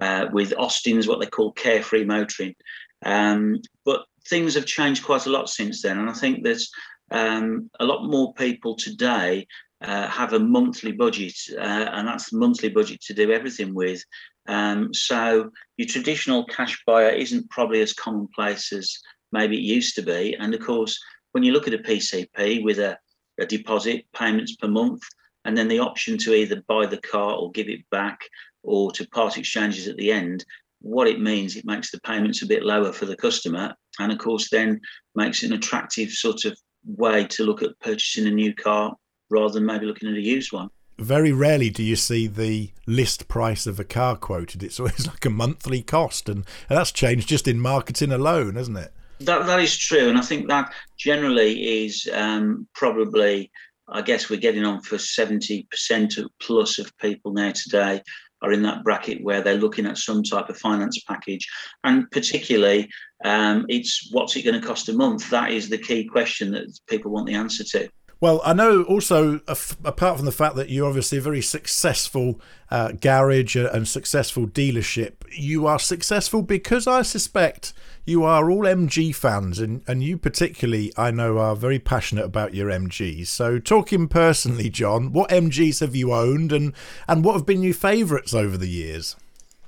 Uh, 0.00 0.26
with 0.32 0.54
Austin's 0.56 1.06
what 1.06 1.20
they 1.20 1.26
call 1.26 1.52
carefree 1.52 2.04
motoring, 2.04 2.54
um, 3.04 3.60
but 3.84 4.06
things 4.26 4.54
have 4.54 4.64
changed 4.64 5.04
quite 5.04 5.26
a 5.26 5.30
lot 5.30 5.50
since 5.50 5.82
then, 5.82 5.98
and 5.98 6.08
I 6.08 6.14
think 6.14 6.42
there's 6.42 6.70
um, 7.10 7.70
a 7.78 7.84
lot 7.84 8.08
more 8.08 8.32
people 8.34 8.74
today 8.74 9.46
uh, 9.82 10.08
have 10.08 10.32
a 10.32 10.38
monthly 10.38 10.92
budget, 10.92 11.34
uh, 11.56 11.88
and 11.92 12.06
that's 12.06 12.30
the 12.30 12.38
monthly 12.38 12.68
budget 12.68 13.00
to 13.02 13.14
do 13.14 13.32
everything 13.32 13.74
with. 13.74 14.02
Um, 14.48 14.92
so 14.92 15.50
your 15.76 15.88
traditional 15.88 16.46
cash 16.46 16.82
buyer 16.86 17.10
isn't 17.10 17.50
probably 17.50 17.80
as 17.80 17.92
commonplace 17.92 18.72
as 18.72 18.96
maybe 19.32 19.56
it 19.56 19.62
used 19.62 19.94
to 19.96 20.02
be. 20.02 20.36
And 20.38 20.54
of 20.54 20.60
course, 20.60 20.98
when 21.32 21.42
you 21.42 21.52
look 21.52 21.66
at 21.66 21.74
a 21.74 21.78
PCP 21.78 22.62
with 22.62 22.78
a, 22.78 22.98
a 23.40 23.46
deposit, 23.46 24.04
payments 24.14 24.56
per 24.56 24.68
month, 24.68 25.02
and 25.44 25.56
then 25.56 25.68
the 25.68 25.80
option 25.80 26.18
to 26.18 26.34
either 26.34 26.62
buy 26.68 26.86
the 26.86 26.98
car 26.98 27.34
or 27.34 27.50
give 27.50 27.68
it 27.68 27.88
back 27.90 28.20
or 28.62 28.92
to 28.92 29.08
part 29.08 29.38
exchanges 29.38 29.88
at 29.88 29.96
the 29.96 30.12
end, 30.12 30.44
what 30.80 31.08
it 31.08 31.20
means, 31.20 31.56
it 31.56 31.64
makes 31.64 31.90
the 31.90 32.00
payments 32.00 32.42
a 32.42 32.46
bit 32.46 32.64
lower 32.64 32.92
for 32.92 33.06
the 33.06 33.16
customer. 33.16 33.74
And 33.98 34.12
of 34.12 34.18
course, 34.18 34.50
then 34.50 34.80
makes 35.14 35.42
it 35.42 35.46
an 35.46 35.54
attractive 35.54 36.10
sort 36.10 36.44
of 36.44 36.56
way 36.84 37.26
to 37.26 37.44
look 37.44 37.62
at 37.62 37.78
purchasing 37.80 38.26
a 38.26 38.30
new 38.30 38.54
car 38.54 38.94
rather 39.32 39.54
than 39.54 39.66
maybe 39.66 39.86
looking 39.86 40.08
at 40.08 40.14
a 40.14 40.20
used 40.20 40.52
one. 40.52 40.70
Very 40.98 41.32
rarely 41.32 41.70
do 41.70 41.82
you 41.82 41.96
see 41.96 42.26
the 42.26 42.70
list 42.86 43.26
price 43.26 43.66
of 43.66 43.80
a 43.80 43.84
car 43.84 44.16
quoted. 44.16 44.62
It's 44.62 44.78
always 44.78 45.06
like 45.08 45.24
a 45.24 45.30
monthly 45.30 45.82
cost, 45.82 46.28
and, 46.28 46.44
and 46.68 46.78
that's 46.78 46.92
changed 46.92 47.28
just 47.28 47.48
in 47.48 47.58
marketing 47.58 48.12
alone, 48.12 48.54
hasn't 48.54 48.78
it? 48.78 48.92
That 49.20 49.46
that 49.46 49.60
is 49.60 49.76
true, 49.76 50.08
and 50.08 50.18
I 50.18 50.22
think 50.22 50.48
that 50.48 50.72
generally 50.98 51.84
is 51.84 52.08
um, 52.12 52.66
probably. 52.74 53.50
I 53.88 54.00
guess 54.00 54.30
we're 54.30 54.40
getting 54.40 54.64
on 54.64 54.80
for 54.80 54.96
seventy 54.96 55.66
percent 55.70 56.14
plus 56.40 56.78
of 56.78 56.96
people 56.98 57.32
now 57.32 57.52
today 57.52 58.00
are 58.42 58.52
in 58.52 58.62
that 58.62 58.82
bracket 58.82 59.22
where 59.22 59.40
they're 59.40 59.54
looking 59.54 59.86
at 59.86 59.98
some 59.98 60.22
type 60.22 60.48
of 60.48 60.58
finance 60.58 61.02
package, 61.06 61.48
and 61.84 62.10
particularly 62.10 62.90
um, 63.24 63.64
it's 63.68 64.08
what's 64.12 64.36
it 64.36 64.42
going 64.42 64.60
to 64.60 64.66
cost 64.66 64.88
a 64.88 64.92
month. 64.92 65.30
That 65.30 65.50
is 65.52 65.68
the 65.68 65.78
key 65.78 66.04
question 66.04 66.50
that 66.52 66.66
people 66.88 67.10
want 67.10 67.26
the 67.26 67.34
answer 67.34 67.64
to. 67.64 67.88
Well, 68.22 68.40
I 68.44 68.52
know 68.52 68.84
also, 68.84 69.40
apart 69.48 70.16
from 70.16 70.26
the 70.26 70.30
fact 70.30 70.54
that 70.54 70.70
you're 70.70 70.86
obviously 70.86 71.18
a 71.18 71.20
very 71.20 71.42
successful 71.42 72.40
uh, 72.70 72.92
garage 72.92 73.56
and 73.56 73.88
successful 73.88 74.46
dealership, 74.46 75.14
you 75.36 75.66
are 75.66 75.80
successful 75.80 76.40
because 76.42 76.86
I 76.86 77.02
suspect 77.02 77.72
you 78.04 78.22
are 78.22 78.48
all 78.48 78.62
MG 78.62 79.12
fans, 79.12 79.58
and, 79.58 79.82
and 79.88 80.04
you 80.04 80.16
particularly, 80.18 80.92
I 80.96 81.10
know, 81.10 81.38
are 81.38 81.56
very 81.56 81.80
passionate 81.80 82.24
about 82.24 82.54
your 82.54 82.68
MGs. 82.68 83.26
So, 83.26 83.58
talking 83.58 84.06
personally, 84.06 84.70
John, 84.70 85.12
what 85.12 85.30
MGs 85.30 85.80
have 85.80 85.96
you 85.96 86.12
owned, 86.12 86.52
and, 86.52 86.74
and 87.08 87.24
what 87.24 87.32
have 87.32 87.44
been 87.44 87.64
your 87.64 87.74
favourites 87.74 88.32
over 88.32 88.56
the 88.56 88.68
years? 88.68 89.16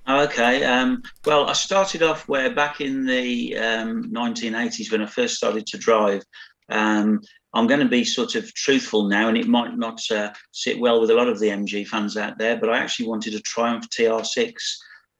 Okay. 0.08 0.62
Um, 0.62 1.02
well, 1.24 1.48
I 1.48 1.54
started 1.54 2.04
off 2.04 2.28
where 2.28 2.54
back 2.54 2.80
in 2.80 3.04
the 3.04 3.56
um, 3.58 4.12
1980s 4.12 4.92
when 4.92 5.02
I 5.02 5.06
first 5.06 5.34
started 5.34 5.66
to 5.66 5.76
drive. 5.76 6.22
Um, 6.68 7.20
I'm 7.54 7.68
going 7.68 7.80
to 7.80 7.88
be 7.88 8.04
sort 8.04 8.34
of 8.34 8.52
truthful 8.52 9.08
now, 9.08 9.28
and 9.28 9.38
it 9.38 9.46
might 9.46 9.76
not 9.76 10.00
uh, 10.10 10.32
sit 10.50 10.78
well 10.78 11.00
with 11.00 11.10
a 11.10 11.14
lot 11.14 11.28
of 11.28 11.38
the 11.38 11.48
MG 11.48 11.86
fans 11.86 12.16
out 12.16 12.36
there, 12.36 12.56
but 12.56 12.68
I 12.68 12.78
actually 12.78 13.06
wanted 13.06 13.34
a 13.34 13.40
Triumph 13.40 13.88
TR6. 13.90 14.52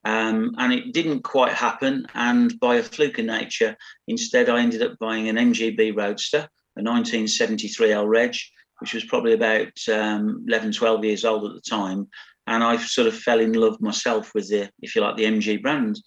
Um, 0.05 0.55
and 0.59 0.73
it 0.73 0.93
didn't 0.93 1.23
quite 1.23 1.53
happen. 1.53 2.07
And 2.15 2.59
by 2.61 2.77
a 2.77 2.83
fluke 2.83 3.19
of 3.19 3.25
nature, 3.25 3.77
instead, 4.07 4.51
I 4.51 4.61
ended 4.61 4.83
up 4.83 4.99
buying 4.99 5.29
an 5.29 5.37
MGB 5.37 5.97
Roadster, 5.97 6.49
a 6.77 6.83
1973 6.83 7.93
L 7.93 8.07
Reg, 8.07 8.35
which 8.81 8.93
was 8.93 9.05
probably 9.05 9.33
about 9.33 9.73
um, 9.91 10.45
11, 10.47 10.73
12 10.73 11.05
years 11.05 11.25
old 11.25 11.47
at 11.47 11.55
the 11.55 11.71
time. 11.71 12.09
And 12.47 12.63
I 12.63 12.77
sort 12.77 13.07
of 13.07 13.17
fell 13.17 13.41
in 13.41 13.55
love 13.55 13.81
myself 13.81 14.33
with 14.35 14.51
the, 14.51 14.69
if 14.83 14.95
you 14.95 15.01
like, 15.01 15.17
the 15.17 15.25
MG 15.25 15.63
brand. 15.63 15.99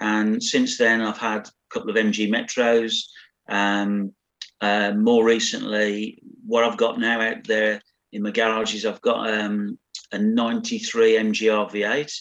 And 0.00 0.42
since 0.42 0.76
then, 0.76 1.00
I've 1.00 1.18
had 1.18 1.46
a 1.46 1.50
couple 1.70 1.90
of 1.90 1.96
MG 1.96 2.28
Metros. 2.28 3.04
Um, 3.48 4.14
uh, 4.60 4.92
more 4.92 5.24
recently, 5.24 6.22
what 6.46 6.64
I've 6.64 6.76
got 6.76 6.98
now 6.98 7.20
out 7.20 7.44
there 7.44 7.80
in 8.12 8.22
my 8.22 8.30
garage 8.30 8.74
is 8.74 8.86
I've 8.86 9.00
got 9.00 9.28
um, 9.28 9.78
a 10.12 10.18
93 10.18 11.14
MG 11.14 11.70
RV8. 11.70 12.12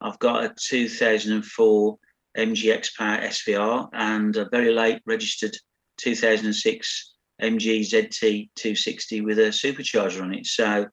I've 0.00 0.18
got 0.18 0.44
a 0.44 0.54
2004 0.58 1.98
MG 2.36 2.72
X-Power 2.72 3.18
SVR 3.18 3.88
and 3.92 4.36
a 4.36 4.48
very 4.48 4.72
late 4.72 5.00
registered 5.06 5.56
2006 5.98 7.14
MG 7.40 7.80
ZT 7.80 8.50
260 8.54 9.20
with 9.22 9.38
a 9.38 9.48
supercharger 9.48 10.22
on 10.22 10.34
it. 10.34 10.46
So 10.46 10.86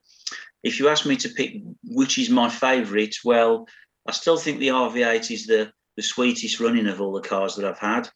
if 0.63 0.79
you 0.79 0.89
ask 0.89 1.05
me 1.05 1.15
to 1.17 1.29
pick 1.29 1.61
which 1.83 2.17
is 2.17 2.29
my 2.29 2.49
favourite, 2.49 3.15
well, 3.23 3.67
I 4.07 4.11
still 4.11 4.37
think 4.37 4.59
the 4.59 4.69
RV8 4.69 5.31
is 5.31 5.45
the, 5.45 5.71
the 5.95 6.03
sweetest 6.03 6.59
running 6.59 6.87
of 6.87 7.01
all 7.01 7.13
the 7.13 7.27
cars 7.27 7.55
that 7.55 7.65
I've 7.65 7.79
had. 7.79 8.09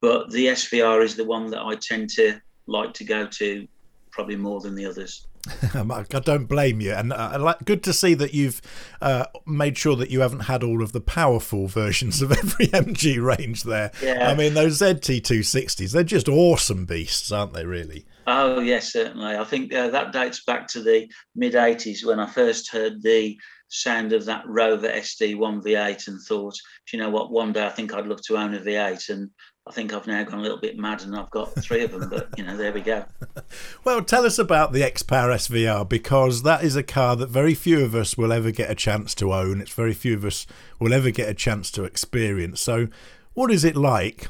But 0.00 0.30
the 0.30 0.46
SVR 0.46 1.02
is 1.02 1.16
the 1.16 1.24
one 1.24 1.50
that 1.50 1.62
I 1.62 1.74
tend 1.76 2.10
to 2.10 2.40
like 2.66 2.92
to 2.94 3.04
go 3.04 3.26
to 3.26 3.66
probably 4.10 4.36
more 4.36 4.60
than 4.60 4.74
the 4.74 4.86
others. 4.86 5.26
I 5.74 6.02
don't 6.02 6.46
blame 6.46 6.80
you, 6.80 6.92
and 6.92 7.12
uh, 7.12 7.38
like, 7.40 7.64
good 7.64 7.84
to 7.84 7.92
see 7.92 8.14
that 8.14 8.34
you've 8.34 8.60
uh, 9.00 9.26
made 9.46 9.78
sure 9.78 9.94
that 9.96 10.10
you 10.10 10.20
haven't 10.20 10.40
had 10.40 10.64
all 10.64 10.82
of 10.82 10.92
the 10.92 11.00
powerful 11.00 11.66
versions 11.68 12.20
of 12.20 12.32
every 12.32 12.66
MG 12.68 13.22
range 13.22 13.62
there. 13.62 13.92
Yeah. 14.02 14.28
I 14.28 14.34
mean, 14.34 14.54
those 14.54 14.80
ZT260s, 14.80 15.92
they're 15.92 16.02
just 16.02 16.28
awesome 16.28 16.84
beasts, 16.84 17.30
aren't 17.30 17.52
they? 17.52 17.64
Really. 17.64 18.06
Oh 18.26 18.58
yes, 18.58 18.92
certainly. 18.92 19.36
I 19.36 19.44
think 19.44 19.72
uh, 19.72 19.88
that 19.90 20.12
dates 20.12 20.42
back 20.44 20.66
to 20.68 20.82
the 20.82 21.08
mid 21.36 21.54
'80s 21.54 22.04
when 22.04 22.18
I 22.18 22.26
first 22.26 22.72
heard 22.72 23.02
the 23.02 23.38
sound 23.68 24.12
of 24.12 24.24
that 24.24 24.44
Rover 24.46 24.88
SD1 24.88 25.62
V8 25.62 26.08
and 26.08 26.20
thought, 26.22 26.54
you 26.92 26.98
know 26.98 27.10
what, 27.10 27.30
one 27.30 27.52
day 27.52 27.66
I 27.66 27.70
think 27.70 27.92
I'd 27.92 28.06
love 28.06 28.22
to 28.22 28.36
own 28.36 28.54
a 28.54 28.60
V8. 28.60 29.08
And 29.10 29.30
I 29.68 29.72
think 29.72 29.92
I've 29.92 30.06
now 30.06 30.22
gone 30.22 30.38
a 30.38 30.42
little 30.42 30.58
bit 30.58 30.78
mad 30.78 31.02
and 31.02 31.16
I've 31.16 31.30
got 31.30 31.52
three 31.56 31.82
of 31.82 31.90
them, 31.90 32.08
but 32.08 32.28
you 32.36 32.44
know, 32.44 32.56
there 32.56 32.72
we 32.72 32.80
go. 32.80 33.04
well, 33.84 34.00
tell 34.00 34.24
us 34.24 34.38
about 34.38 34.72
the 34.72 34.84
X 34.84 35.02
Power 35.02 35.30
SVR 35.30 35.88
because 35.88 36.44
that 36.44 36.62
is 36.62 36.76
a 36.76 36.84
car 36.84 37.16
that 37.16 37.30
very 37.30 37.54
few 37.54 37.84
of 37.84 37.92
us 37.94 38.16
will 38.16 38.32
ever 38.32 38.52
get 38.52 38.70
a 38.70 38.76
chance 38.76 39.12
to 39.16 39.32
own. 39.32 39.60
It's 39.60 39.72
very 39.72 39.92
few 39.92 40.14
of 40.14 40.24
us 40.24 40.46
will 40.78 40.94
ever 40.94 41.10
get 41.10 41.28
a 41.28 41.34
chance 41.34 41.72
to 41.72 41.82
experience. 41.82 42.60
So, 42.60 42.86
what 43.34 43.50
is 43.50 43.64
it 43.64 43.74
like 43.74 44.28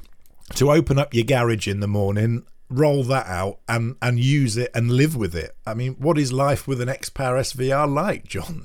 to 0.54 0.72
open 0.72 0.98
up 0.98 1.12
your 1.12 1.24
garage 1.24 1.68
in 1.68 1.80
the 1.80 1.86
morning, 1.86 2.46
roll 2.70 3.04
that 3.04 3.26
out, 3.26 3.58
and 3.68 3.96
and 4.00 4.18
use 4.18 4.56
it 4.56 4.70
and 4.74 4.90
live 4.90 5.16
with 5.16 5.34
it? 5.34 5.54
I 5.66 5.74
mean, 5.74 5.96
what 5.98 6.16
is 6.16 6.32
life 6.32 6.66
with 6.66 6.80
an 6.80 6.88
X 6.88 7.10
Power 7.10 7.38
SVR 7.38 7.92
like, 7.92 8.26
John? 8.26 8.64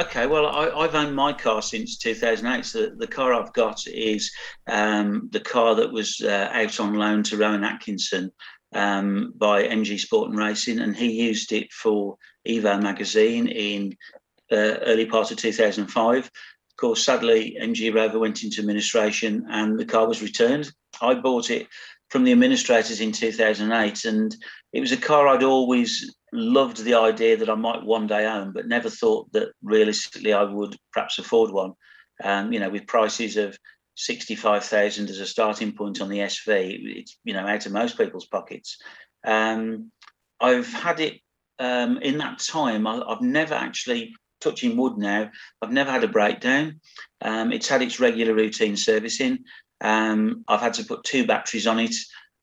Okay, 0.00 0.26
well, 0.26 0.46
I, 0.46 0.82
have 0.82 0.94
owned 0.94 1.14
my 1.14 1.34
car 1.34 1.60
since 1.60 1.98
2008. 1.98 2.64
So 2.64 2.86
the, 2.86 3.06
car 3.06 3.34
I've 3.34 3.52
got 3.52 3.86
is 3.86 4.32
um, 4.66 5.28
the 5.30 5.40
car 5.40 5.74
that 5.74 5.92
was 5.92 6.22
uh, 6.22 6.48
out 6.52 6.80
on 6.80 6.94
loan 6.94 7.22
to 7.24 7.36
Rowan 7.36 7.64
Atkinson 7.64 8.32
um, 8.74 9.34
by 9.36 9.64
MG 9.64 10.00
Sport 10.00 10.30
and 10.30 10.38
Racing, 10.38 10.78
and 10.78 10.96
he 10.96 11.10
used 11.10 11.52
it 11.52 11.70
for 11.70 12.16
Evo 12.48 12.82
magazine 12.82 13.46
in 13.48 13.94
uh, 14.50 14.78
early 14.86 15.04
part 15.04 15.32
of 15.32 15.36
2005. 15.36 16.24
Of 16.24 16.30
course, 16.78 17.04
sadly, 17.04 17.58
MG 17.60 17.94
Rover 17.94 18.18
went 18.18 18.42
into 18.42 18.62
administration 18.62 19.44
and 19.50 19.78
the 19.78 19.84
car 19.84 20.08
was 20.08 20.22
returned. 20.22 20.72
I 21.02 21.12
bought 21.12 21.50
it 21.50 21.66
from 22.08 22.24
the 22.24 22.32
administrators 22.32 23.02
in 23.02 23.12
2008, 23.12 24.06
and 24.06 24.34
it 24.72 24.80
was 24.80 24.92
a 24.92 24.96
car 24.96 25.28
I'd 25.28 25.42
always 25.42 26.10
loved 26.32 26.82
the 26.84 26.94
idea 26.94 27.36
that 27.36 27.50
I 27.50 27.54
might 27.54 27.84
one 27.84 28.06
day 28.06 28.26
own, 28.26 28.52
but 28.52 28.68
never 28.68 28.90
thought 28.90 29.32
that 29.32 29.52
realistically 29.62 30.32
I 30.32 30.44
would 30.44 30.76
perhaps 30.92 31.18
afford 31.18 31.50
one. 31.50 31.72
Um, 32.22 32.52
you 32.52 32.60
know, 32.60 32.70
with 32.70 32.86
prices 32.86 33.36
of 33.36 33.58
sixty-five 33.96 34.64
thousand 34.64 35.10
as 35.10 35.20
a 35.20 35.26
starting 35.26 35.72
point 35.72 36.00
on 36.00 36.08
the 36.08 36.18
SV, 36.18 36.78
it's 36.98 37.18
you 37.24 37.34
know 37.34 37.46
out 37.46 37.66
of 37.66 37.72
most 37.72 37.96
people's 37.96 38.26
pockets. 38.26 38.78
Um, 39.24 39.90
I've 40.40 40.72
had 40.72 41.00
it 41.00 41.20
um, 41.58 41.98
in 41.98 42.18
that 42.18 42.38
time. 42.38 42.86
I, 42.86 43.02
have 43.08 43.20
never 43.20 43.54
actually 43.54 44.14
touching 44.40 44.76
wood 44.76 44.96
now. 44.96 45.30
I've 45.60 45.72
never 45.72 45.90
had 45.90 46.04
a 46.04 46.08
breakdown. 46.08 46.80
Um, 47.20 47.52
it's 47.52 47.68
had 47.68 47.82
its 47.82 48.00
regular 48.00 48.34
routine 48.34 48.76
servicing. 48.76 49.40
Um, 49.82 50.44
I've 50.48 50.60
had 50.60 50.74
to 50.74 50.84
put 50.84 51.04
two 51.04 51.26
batteries 51.26 51.66
on 51.66 51.78
it 51.78 51.94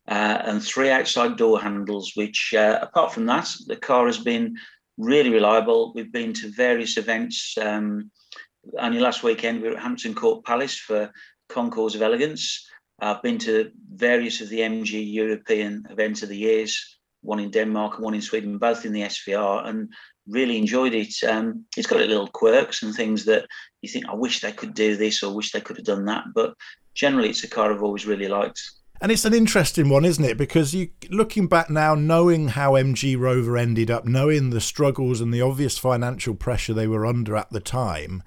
uh, 0.08 0.42
and 0.46 0.64
three 0.64 0.90
outside 0.90 1.38
door 1.38 1.60
handles, 1.60 2.14
which, 2.16 2.54
uh, 2.56 2.80
apart 2.82 3.14
from 3.14 3.26
that, 3.26 3.50
the 3.68 3.76
car 3.76 4.06
has 4.06 4.18
been 4.18 4.56
really 4.98 5.30
reliable. 5.30 5.92
We've 5.94 6.12
been 6.12 6.34
to 6.34 6.52
various 6.52 6.98
events. 6.98 7.58
Um, 7.58 8.12
only 8.80 9.00
last 9.00 9.24
weekend, 9.24 9.62
we 9.62 9.70
were 9.70 9.76
at 9.76 9.82
Hampton 9.82 10.14
Court 10.14 10.46
Palace 10.46 10.78
for 10.78 11.12
Concours 11.50 11.96
of 11.96 12.02
Elegance. 12.02 12.68
I've 13.00 13.22
been 13.22 13.38
to 13.40 13.72
various 13.94 14.42
of 14.42 14.50
the 14.50 14.60
MG 14.60 15.14
European 15.14 15.86
events 15.90 16.24
of 16.24 16.30
the 16.30 16.38
years, 16.38 16.98
one 17.22 17.40
in 17.40 17.52
Denmark 17.52 17.96
and 17.96 18.04
one 18.04 18.16
in 18.16 18.22
Sweden, 18.22 18.58
both 18.58 18.86
in 18.86 18.94
the 18.94 19.04
SVR, 19.04 19.68
and 19.68 19.90
really 20.28 20.58
enjoyed 20.58 20.94
it. 20.94 21.14
Um, 21.28 21.66
it's 21.76 21.88
got 21.88 22.00
little 22.00 22.28
quirks 22.28 22.82
and 22.82 22.94
things 22.94 23.26
that 23.26 23.46
you 23.82 23.90
think, 23.90 24.06
I 24.08 24.16
wish 24.16 24.40
they 24.40 24.52
could 24.52 24.74
do 24.74 24.96
this 24.96 25.22
or 25.22 25.36
wish 25.36 25.52
they 25.52 25.62
could 25.62 25.78
have 25.78 25.86
done 25.86 26.06
that. 26.06 26.26
But 26.34 26.56
generally, 26.96 27.30
it's 27.30 27.44
a 27.44 27.48
car 27.48 27.72
I've 27.72 27.84
always 27.84 28.08
really 28.08 28.28
liked. 28.28 28.62
And 29.00 29.12
it's 29.12 29.26
an 29.26 29.34
interesting 29.34 29.90
one, 29.90 30.06
isn't 30.06 30.24
it? 30.24 30.38
Because 30.38 30.74
you 30.74 30.90
looking 31.10 31.48
back 31.48 31.70
now, 31.70 31.94
knowing 31.94 32.50
how 32.50 32.74
MG 32.74 33.18
Rover 33.18 33.58
ended 33.58 33.92
up, 33.92 34.06
knowing 34.06 34.50
the 34.50 34.62
struggles 34.62 35.22
and 35.22 35.34
the 35.34 35.42
obvious 35.42 35.78
financial 35.78 36.34
pressure 36.34 36.74
they 36.74 36.88
were 36.88 37.06
under 37.06 37.36
at 37.36 37.52
the 37.52 37.60
time, 37.60 38.24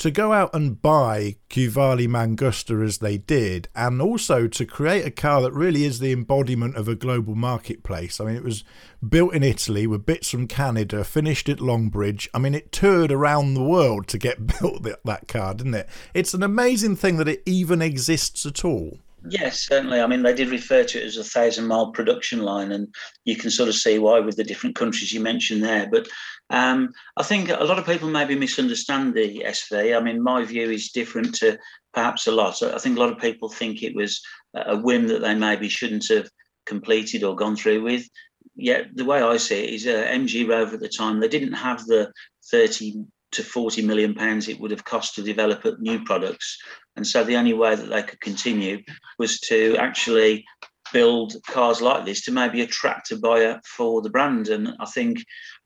to 0.00 0.10
go 0.10 0.32
out 0.32 0.48
and 0.54 0.80
buy 0.80 1.36
Qvale 1.50 2.08
Mangusta 2.08 2.82
as 2.82 2.98
they 2.98 3.18
did, 3.18 3.68
and 3.76 4.00
also 4.00 4.48
to 4.48 4.64
create 4.64 5.04
a 5.04 5.10
car 5.10 5.42
that 5.42 5.52
really 5.52 5.84
is 5.84 5.98
the 5.98 6.10
embodiment 6.10 6.74
of 6.76 6.88
a 6.88 6.94
global 6.94 7.34
marketplace. 7.34 8.18
I 8.18 8.24
mean, 8.24 8.36
it 8.36 8.42
was 8.42 8.64
built 9.06 9.34
in 9.34 9.42
Italy 9.42 9.86
with 9.86 10.06
bits 10.06 10.30
from 10.30 10.46
Canada, 10.46 11.04
finished 11.04 11.50
at 11.50 11.58
Longbridge. 11.58 12.28
I 12.32 12.38
mean, 12.38 12.54
it 12.54 12.72
toured 12.72 13.12
around 13.12 13.52
the 13.52 13.62
world 13.62 14.08
to 14.08 14.18
get 14.18 14.46
built 14.60 14.82
that 14.82 15.28
car, 15.28 15.52
didn't 15.52 15.74
it? 15.74 15.88
It's 16.14 16.32
an 16.32 16.42
amazing 16.42 16.96
thing 16.96 17.18
that 17.18 17.28
it 17.28 17.42
even 17.44 17.82
exists 17.82 18.46
at 18.46 18.64
all. 18.64 19.00
Yes, 19.28 19.66
certainly. 19.66 20.00
I 20.00 20.06
mean, 20.06 20.22
they 20.22 20.32
did 20.32 20.48
refer 20.48 20.82
to 20.82 20.98
it 20.98 21.04
as 21.04 21.18
a 21.18 21.24
thousand 21.24 21.66
mile 21.66 21.92
production 21.92 22.40
line, 22.40 22.72
and 22.72 22.88
you 23.24 23.36
can 23.36 23.50
sort 23.50 23.68
of 23.68 23.74
see 23.74 23.98
why 23.98 24.18
with 24.20 24.36
the 24.36 24.44
different 24.44 24.76
countries 24.76 25.12
you 25.12 25.20
mentioned 25.20 25.62
there. 25.62 25.88
But 25.90 26.08
um, 26.48 26.92
I 27.16 27.22
think 27.22 27.50
a 27.50 27.64
lot 27.64 27.78
of 27.78 27.84
people 27.84 28.08
maybe 28.08 28.34
misunderstand 28.34 29.14
the 29.14 29.42
SV. 29.46 29.96
I 29.96 30.00
mean, 30.00 30.22
my 30.22 30.44
view 30.44 30.70
is 30.70 30.90
different 30.90 31.34
to 31.36 31.58
perhaps 31.92 32.26
a 32.26 32.32
lot. 32.32 32.62
I 32.62 32.78
think 32.78 32.96
a 32.96 33.00
lot 33.00 33.12
of 33.12 33.18
people 33.18 33.50
think 33.50 33.82
it 33.82 33.94
was 33.94 34.20
a 34.54 34.76
whim 34.76 35.08
that 35.08 35.20
they 35.20 35.34
maybe 35.34 35.68
shouldn't 35.68 36.08
have 36.08 36.28
completed 36.64 37.22
or 37.22 37.36
gone 37.36 37.56
through 37.56 37.82
with. 37.82 38.08
Yet 38.56 38.86
the 38.94 39.04
way 39.04 39.20
I 39.20 39.36
see 39.36 39.64
it 39.64 39.74
is 39.74 39.86
uh, 39.86 40.06
MG 40.10 40.48
Rover 40.48 40.74
at 40.74 40.80
the 40.80 40.88
time, 40.88 41.20
they 41.20 41.28
didn't 41.28 41.52
have 41.52 41.84
the 41.86 42.10
30 42.50 43.04
to 43.32 43.42
40 43.42 43.82
million 43.82 44.14
pounds 44.14 44.48
it 44.48 44.58
would 44.60 44.70
have 44.70 44.84
cost 44.84 45.14
to 45.14 45.22
develop 45.22 45.64
new 45.78 46.02
products. 46.04 46.58
And 46.96 47.06
so 47.06 47.24
the 47.24 47.36
only 47.36 47.52
way 47.52 47.74
that 47.74 47.88
they 47.88 48.02
could 48.02 48.20
continue 48.20 48.82
was 49.18 49.40
to 49.40 49.76
actually 49.76 50.44
build 50.92 51.34
cars 51.46 51.80
like 51.80 52.04
this 52.04 52.24
to 52.24 52.32
maybe 52.32 52.62
attract 52.62 53.12
a 53.12 53.16
buyer 53.16 53.60
for 53.64 54.02
the 54.02 54.10
brand. 54.10 54.48
And 54.48 54.74
I 54.80 54.86
think, 54.86 55.24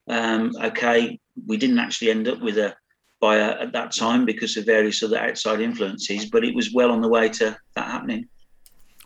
um, 0.09 0.53
okay, 0.63 1.19
we 1.47 1.57
didn't 1.57 1.79
actually 1.79 2.11
end 2.11 2.29
up 2.29 2.41
with 2.41 2.59
a 2.59 2.75
buyer 3.21 3.57
at 3.59 3.73
that 3.73 3.95
time 3.95 4.27
because 4.27 4.57
of 4.57 4.67
various 4.67 5.03
other 5.03 5.19
outside 5.19 5.61
influences, 5.61 6.27
but 6.27 6.45
it 6.45 6.55
was 6.55 6.75
well 6.75 6.91
on 6.91 7.01
the 7.01 7.09
way 7.09 7.29
to 7.31 7.57
that 7.75 7.91
happening. 7.91 8.29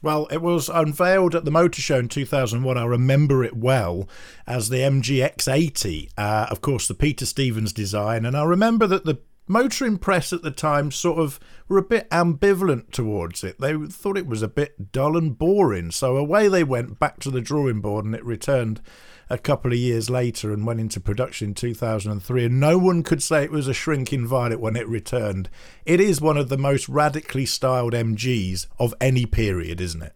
Well, 0.02 0.26
it 0.30 0.40
was 0.40 0.68
unveiled 0.68 1.34
at 1.34 1.44
the 1.44 1.50
Motor 1.50 1.80
Show 1.80 1.98
in 1.98 2.08
2001. 2.08 2.78
I 2.78 2.84
remember 2.84 3.42
it 3.42 3.56
well 3.56 4.08
as 4.46 4.68
the 4.68 4.78
MGX80, 4.78 6.10
uh, 6.16 6.46
of 6.50 6.60
course, 6.60 6.86
the 6.86 6.94
Peter 6.94 7.26
Stevens 7.26 7.72
design. 7.72 8.24
And 8.24 8.36
I 8.36 8.44
remember 8.44 8.86
that 8.86 9.04
the 9.04 9.18
motoring 9.48 9.98
press 9.98 10.32
at 10.32 10.42
the 10.42 10.50
time 10.50 10.90
sort 10.90 11.18
of 11.18 11.40
were 11.68 11.78
a 11.78 11.82
bit 11.82 12.08
ambivalent 12.10 12.90
towards 12.90 13.44
it. 13.44 13.60
They 13.60 13.74
thought 13.74 14.18
it 14.18 14.26
was 14.26 14.42
a 14.42 14.48
bit 14.48 14.92
dull 14.92 15.16
and 15.16 15.38
boring. 15.38 15.90
So 15.90 16.16
away 16.16 16.48
they 16.48 16.64
went 16.64 16.98
back 16.98 17.20
to 17.20 17.30
the 17.30 17.40
drawing 17.40 17.80
board 17.80 18.04
and 18.04 18.14
it 18.14 18.24
returned 18.24 18.80
a 19.30 19.38
couple 19.38 19.72
of 19.72 19.78
years 19.78 20.08
later 20.08 20.52
and 20.52 20.66
went 20.66 20.80
into 20.80 21.00
production 21.00 21.48
in 21.48 21.54
2003. 21.54 22.44
And 22.44 22.60
no 22.60 22.78
one 22.78 23.02
could 23.02 23.22
say 23.22 23.44
it 23.44 23.50
was 23.50 23.68
a 23.68 23.74
shrinking 23.74 24.26
violet 24.26 24.60
when 24.60 24.76
it 24.76 24.88
returned. 24.88 25.50
It 25.84 26.00
is 26.00 26.20
one 26.20 26.36
of 26.36 26.48
the 26.48 26.58
most 26.58 26.88
radically 26.88 27.46
styled 27.46 27.92
MGs 27.92 28.66
of 28.78 28.94
any 29.00 29.26
period, 29.26 29.80
isn't 29.80 30.02
it? 30.02 30.14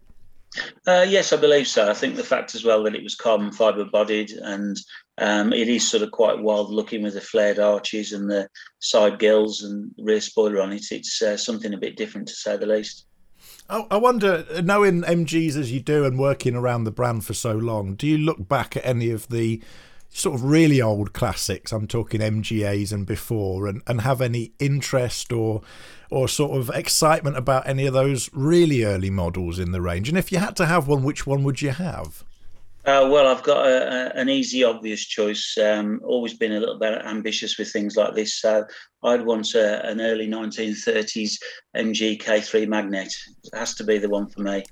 Uh, 0.87 1.05
yes, 1.09 1.33
I 1.33 1.37
believe 1.37 1.67
so. 1.67 1.91
I 1.91 1.95
think 1.95 2.17
the 2.17 2.23
fact 2.23 2.55
as 2.55 2.65
well 2.65 2.83
that 2.83 2.95
it 2.95 3.03
was 3.03 3.15
carbon 3.15 3.53
fibre 3.53 3.85
bodied 3.85 4.33
and 4.33 4.77
um, 5.19 5.53
it 5.53 5.69
is 5.69 5.89
sort 5.89 6.03
of 6.03 6.11
quite 6.11 6.39
wild 6.39 6.71
looking 6.71 7.03
with 7.03 7.15
the 7.15 7.21
flared 7.21 7.59
arches 7.59 8.13
and 8.13 8.31
the 8.31 8.49
side 8.81 9.19
gills 9.19 9.63
and 9.63 9.91
rear 9.99 10.21
spoiler 10.21 10.61
on 10.61 10.73
it. 10.73 10.87
It's 10.91 11.21
uh, 11.21 11.37
something 11.37 11.75
a 11.75 11.79
bit 11.79 11.97
different 11.97 12.29
to 12.29 12.35
say 12.35 12.57
the 12.57 12.67
least. 12.67 13.07
I 13.69 13.97
wonder, 13.97 14.45
knowing 14.63 15.03
MGs 15.03 15.57
as 15.57 15.73
you 15.73 15.81
do 15.81 16.05
and 16.05 16.19
working 16.19 16.55
around 16.55 16.85
the 16.85 16.91
brand 16.91 17.25
for 17.25 17.33
so 17.33 17.53
long, 17.53 17.95
do 17.95 18.07
you 18.07 18.19
look 18.19 18.47
back 18.47 18.77
at 18.77 18.85
any 18.85 19.11
of 19.11 19.29
the 19.29 19.63
sort 20.11 20.35
of 20.35 20.45
really 20.45 20.83
old 20.83 21.15
classics? 21.15 21.73
I'm 21.73 21.87
talking 21.87 22.21
MGAs 22.21 22.93
and 22.93 23.07
before, 23.07 23.67
and, 23.67 23.81
and 23.87 24.03
have 24.03 24.21
any 24.21 24.53
interest 24.59 25.33
or 25.33 25.63
or 26.11 26.29
sort 26.29 26.59
of 26.59 26.69
excitement 26.75 27.39
about 27.39 27.67
any 27.67 27.87
of 27.87 27.95
those 27.95 28.29
really 28.35 28.85
early 28.85 29.09
models 29.09 29.59
in 29.59 29.73
the 29.73 29.81
range? 29.81 30.11
And 30.11 30.19
if 30.19 30.31
you 30.31 30.39
had 30.39 30.57
to 30.57 30.67
have 30.67 30.87
one, 30.87 31.03
which 31.03 31.27
one 31.27 31.43
would 31.43 31.63
you 31.63 31.71
have? 31.71 32.25
Uh, 32.85 33.09
well, 33.09 33.29
I've 33.29 33.45
got 33.45 33.65
a, 33.65 34.17
a, 34.17 34.21
an 34.21 34.29
easy, 34.29 34.65
obvious 34.65 35.05
choice. 35.07 35.57
Um, 35.57 36.01
always 36.05 36.35
been 36.35 36.53
a 36.53 36.59
little 36.59 36.81
bit 36.81 37.01
ambitious 37.05 37.57
with 37.57 37.73
things 37.73 37.95
like 37.95 38.15
this. 38.15 38.41
So 38.41 38.65
I'd 39.05 39.25
want 39.25 39.55
a, 39.55 39.87
an 39.87 40.01
early 40.01 40.27
1930s 40.27 41.35
MG 41.77 42.21
K3 42.21 42.67
Magnette. 42.67 43.15
It 43.45 43.57
has 43.57 43.77
to 43.77 43.85
be 43.85 43.99
the 43.99 44.09
one 44.09 44.29
for 44.31 44.43
me. 44.43 44.65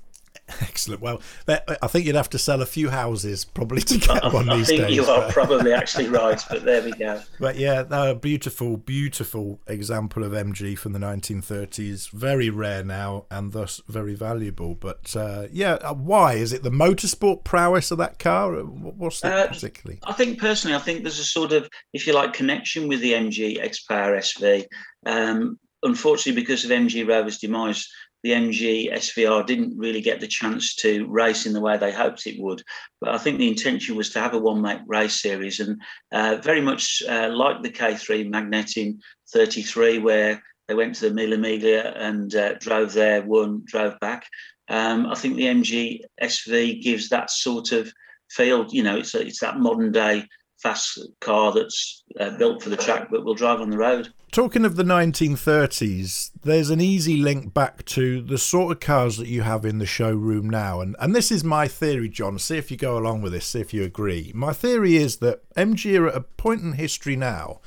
Excellent. 0.61 1.01
Well, 1.01 1.21
I 1.47 1.87
think 1.87 2.05
you'd 2.05 2.15
have 2.15 2.29
to 2.31 2.37
sell 2.39 2.61
a 2.61 2.65
few 2.65 2.89
houses 2.89 3.45
probably 3.45 3.81
to 3.83 3.97
get 3.99 4.33
one 4.33 4.49
I 4.49 4.57
these 4.57 4.67
think 4.67 4.81
days. 4.81 4.95
you 4.95 5.05
are 5.05 5.31
probably 5.31 5.73
actually 5.73 6.09
right, 6.09 6.41
but 6.49 6.63
there 6.63 6.83
we 6.83 6.91
go. 6.91 7.21
But 7.39 7.57
yeah, 7.57 7.85
a 7.89 8.15
beautiful, 8.15 8.77
beautiful 8.77 9.59
example 9.67 10.23
of 10.23 10.33
MG 10.33 10.77
from 10.77 10.93
the 10.93 10.99
1930s. 10.99 12.09
Very 12.11 12.49
rare 12.49 12.83
now, 12.83 13.25
and 13.31 13.51
thus 13.51 13.81
very 13.87 14.15
valuable. 14.15 14.75
But 14.75 15.15
uh, 15.15 15.47
yeah, 15.51 15.73
uh, 15.73 15.93
why 15.93 16.33
is 16.33 16.53
it 16.53 16.63
the 16.63 16.71
motorsport 16.71 17.43
prowess 17.43 17.91
of 17.91 17.97
that 17.99 18.19
car? 18.19 18.53
What's 18.53 19.21
that 19.21 19.33
uh, 19.33 19.47
particularly? 19.47 19.99
I 20.03 20.13
think 20.13 20.39
personally, 20.39 20.75
I 20.75 20.79
think 20.79 21.03
there's 21.03 21.19
a 21.19 21.23
sort 21.23 21.53
of, 21.53 21.69
if 21.93 22.05
you 22.07 22.13
like, 22.13 22.33
connection 22.33 22.87
with 22.87 23.01
the 23.01 23.13
MG 23.13 23.59
X 23.61 23.83
Power 23.83 24.17
SV. 24.17 24.65
Um, 25.05 25.59
unfortunately, 25.83 26.41
because 26.41 26.63
of 26.65 26.71
MG 26.71 27.07
Rover's 27.07 27.39
demise, 27.39 27.87
the 28.23 28.31
MG 28.31 28.93
SVR 28.93 29.45
didn't 29.45 29.77
really 29.77 30.01
get 30.01 30.19
the 30.19 30.27
chance 30.27 30.75
to 30.75 31.07
race 31.07 31.45
in 31.45 31.53
the 31.53 31.61
way 31.61 31.77
they 31.77 31.91
hoped 31.91 32.27
it 32.27 32.39
would. 32.39 32.61
But 32.99 33.09
I 33.15 33.17
think 33.17 33.37
the 33.37 33.47
intention 33.47 33.95
was 33.95 34.11
to 34.11 34.19
have 34.19 34.33
a 34.33 34.37
one 34.37 34.61
make 34.61 34.79
race 34.85 35.21
series 35.21 35.59
and 35.59 35.81
uh, 36.11 36.37
very 36.41 36.61
much 36.61 37.01
uh, 37.07 37.29
like 37.33 37.63
the 37.63 37.71
K3 37.71 38.29
Magnette 38.29 38.77
in 38.77 38.99
33, 39.33 39.99
where 39.99 40.41
they 40.67 40.75
went 40.75 40.95
to 40.95 41.09
the 41.09 41.15
Mille 41.15 41.37
Miglia 41.37 41.93
and 41.97 42.33
uh, 42.35 42.53
drove 42.55 42.93
there, 42.93 43.23
won, 43.23 43.63
drove 43.65 43.99
back. 43.99 44.27
Um, 44.69 45.07
I 45.07 45.15
think 45.15 45.35
the 45.35 45.45
MG 45.45 46.01
SV 46.21 46.81
gives 46.81 47.09
that 47.09 47.29
sort 47.29 47.71
of 47.71 47.91
feel. 48.29 48.67
You 48.69 48.83
know, 48.83 48.97
it's 48.97 49.15
a, 49.15 49.25
it's 49.25 49.39
that 49.39 49.59
modern 49.59 49.91
day 49.91 50.27
fast 50.61 50.99
car 51.19 51.51
that's 51.51 52.03
uh, 52.19 52.29
built 52.37 52.61
for 52.61 52.69
the 52.69 52.77
track 52.77 53.09
but 53.09 53.23
will 53.23 53.33
drive 53.33 53.61
on 53.61 53.69
the 53.69 53.77
road. 53.77 54.09
Talking 54.31 54.63
of 54.63 54.77
the 54.77 54.83
1930s, 54.83 56.31
there's 56.43 56.69
an 56.69 56.79
easy 56.79 57.17
link 57.17 57.53
back 57.53 57.83
to 57.85 58.21
the 58.21 58.37
sort 58.37 58.71
of 58.71 58.79
cars 58.79 59.17
that 59.17 59.27
you 59.27 59.41
have 59.41 59.65
in 59.65 59.79
the 59.79 59.85
showroom 59.85 60.49
now. 60.49 60.79
And, 60.79 60.95
and 60.99 61.13
this 61.13 61.31
is 61.31 61.43
my 61.43 61.67
theory, 61.67 62.07
John. 62.07 62.39
See 62.39 62.57
if 62.57 62.71
you 62.71 62.77
go 62.77 62.97
along 62.97 63.21
with 63.23 63.33
this, 63.33 63.47
see 63.47 63.59
if 63.59 63.73
you 63.73 63.83
agree. 63.83 64.31
My 64.33 64.53
theory 64.53 64.95
is 64.95 65.17
that 65.17 65.41
MG 65.55 65.99
are 65.99 66.07
at 66.07 66.15
a 66.15 66.21
point 66.21 66.61
in 66.61 66.73
history 66.73 67.17
now 67.17 67.59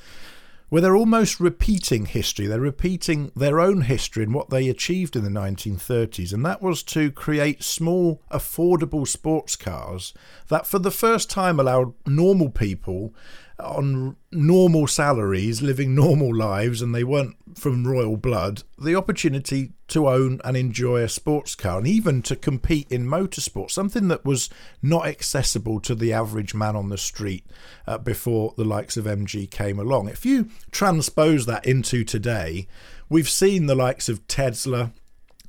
where 0.75 0.81
they're 0.81 0.93
almost 0.93 1.39
repeating 1.39 2.05
history. 2.05 2.47
They're 2.47 2.59
repeating 2.59 3.31
their 3.33 3.61
own 3.61 3.83
history 3.83 4.23
and 4.23 4.33
what 4.33 4.49
they 4.49 4.67
achieved 4.67 5.15
in 5.15 5.23
the 5.23 5.29
1930s, 5.29 6.33
and 6.33 6.45
that 6.45 6.61
was 6.61 6.83
to 6.83 7.11
create 7.11 7.63
small, 7.63 8.21
affordable 8.29 9.07
sports 9.07 9.55
cars 9.55 10.13
that, 10.49 10.67
for 10.67 10.77
the 10.77 10.91
first 10.91 11.29
time, 11.29 11.61
allowed 11.61 11.93
normal 12.05 12.49
people 12.49 13.13
on 13.59 14.15
normal 14.31 14.87
salaries, 14.87 15.61
living 15.61 15.95
normal 15.95 16.35
lives, 16.35 16.81
and 16.81 16.93
they 16.93 17.03
weren't 17.03 17.35
from 17.57 17.87
royal 17.87 18.17
blood, 18.17 18.63
the 18.77 18.95
opportunity 18.95 19.71
to 19.87 20.07
own 20.07 20.41
and 20.43 20.57
enjoy 20.57 21.01
a 21.01 21.09
sports 21.09 21.55
car 21.55 21.77
and 21.77 21.87
even 21.87 22.21
to 22.21 22.35
compete 22.35 22.91
in 22.91 23.05
motorsport, 23.05 23.71
something 23.71 24.07
that 24.07 24.25
was 24.25 24.49
not 24.81 25.05
accessible 25.05 25.79
to 25.79 25.95
the 25.95 26.11
average 26.11 26.53
man 26.53 26.75
on 26.75 26.89
the 26.89 26.97
street 26.97 27.45
uh, 27.87 27.97
before 27.97 28.53
the 28.57 28.65
likes 28.65 28.97
of 28.97 29.05
MG 29.05 29.49
came 29.49 29.79
along. 29.79 30.09
If 30.09 30.25
you 30.25 30.49
transpose 30.71 31.45
that 31.45 31.65
into 31.65 32.03
today, 32.03 32.67
we've 33.09 33.29
seen 33.29 33.67
the 33.67 33.75
likes 33.75 34.09
of 34.09 34.27
Tesla, 34.27 34.91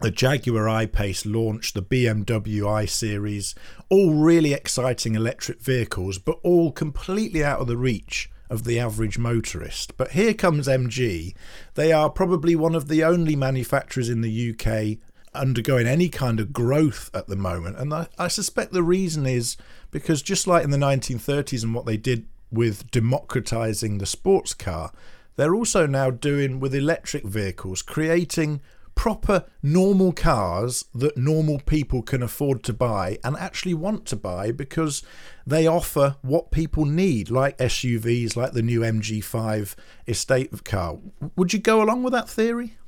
the 0.01 0.11
Jaguar 0.11 0.69
I-Pace 0.69 1.25
launch, 1.27 1.73
the 1.73 1.83
BMW 1.83 2.69
i-Series, 2.69 3.55
all 3.89 4.15
really 4.15 4.53
exciting 4.53 5.15
electric 5.15 5.61
vehicles, 5.61 6.19
but 6.19 6.39
all 6.43 6.73
completely 6.73 7.43
out 7.43 7.61
of 7.61 7.67
the 7.67 7.77
reach 7.77 8.31
of 8.51 8.65
the 8.65 8.79
average 8.79 9.19
motorist. 9.19 9.97
But 9.97 10.13
here 10.13 10.35
comes 10.35 10.69
MG. 10.69 11.35
They 11.75 11.93
are 11.93 12.11
probably 12.11 12.55
one 12.55 12.75
of 12.75 12.89
the 12.89 13.03
only 13.03 13.37
manufacturers 13.37 14.09
in 14.09 14.21
the 14.21 14.51
UK 14.51 14.99
undergoing 15.35 15.87
any 15.87 16.09
kind 16.09 16.41
of 16.41 16.53
growth 16.53 17.11
at 17.15 17.27
the 17.27 17.37
moment. 17.37 17.77
And 17.79 17.93
I, 17.93 18.09
I 18.19 18.29
suspect 18.29 18.73
the 18.73 18.83
reason 18.83 19.27
is 19.27 19.57
because 19.91 20.23
just 20.23 20.47
like 20.47 20.65
in 20.65 20.71
the 20.71 20.77
1930s 20.77 21.63
and 21.63 21.75
what 21.75 21.87
they 21.87 21.97
did 21.97 22.27
with 22.51 22.91
democratizing 22.91 23.99
the 23.99 24.07
sports 24.07 24.55
car, 24.55 24.93
they're 25.37 25.55
also 25.55 25.87
now 25.87 26.11
doing 26.11 26.61
with 26.61 26.75
electric 26.75 27.25
vehicles, 27.25 27.83
creating 27.83 28.61
proper 28.97 29.45
normal 29.63 30.13
cars 30.13 30.87
that 30.93 31.17
normal 31.17 31.61
people 31.61 32.03
can 32.03 32.23
afford 32.23 32.65
to 32.65 32.73
buy 32.73 33.19
and 33.23 33.37
actually 33.37 33.75
want 33.75 34.05
to 34.07 34.17
buy 34.17 34.51
because 34.51 35.05
they 35.47 35.67
offer 35.67 36.17
what 36.23 36.51
people 36.51 36.85
need, 36.85 37.31
like 37.31 37.57
SUVs, 37.59 38.35
like 38.35 38.53
the 38.53 38.63
new 38.63 38.81
MG5 38.81 39.77
estate 40.09 40.65
car. 40.65 40.99
Would 41.37 41.53
you 41.53 41.61
go 41.61 41.81
along 41.81 42.03
with 42.03 42.13
that 42.15 42.29
theory? 42.29 42.79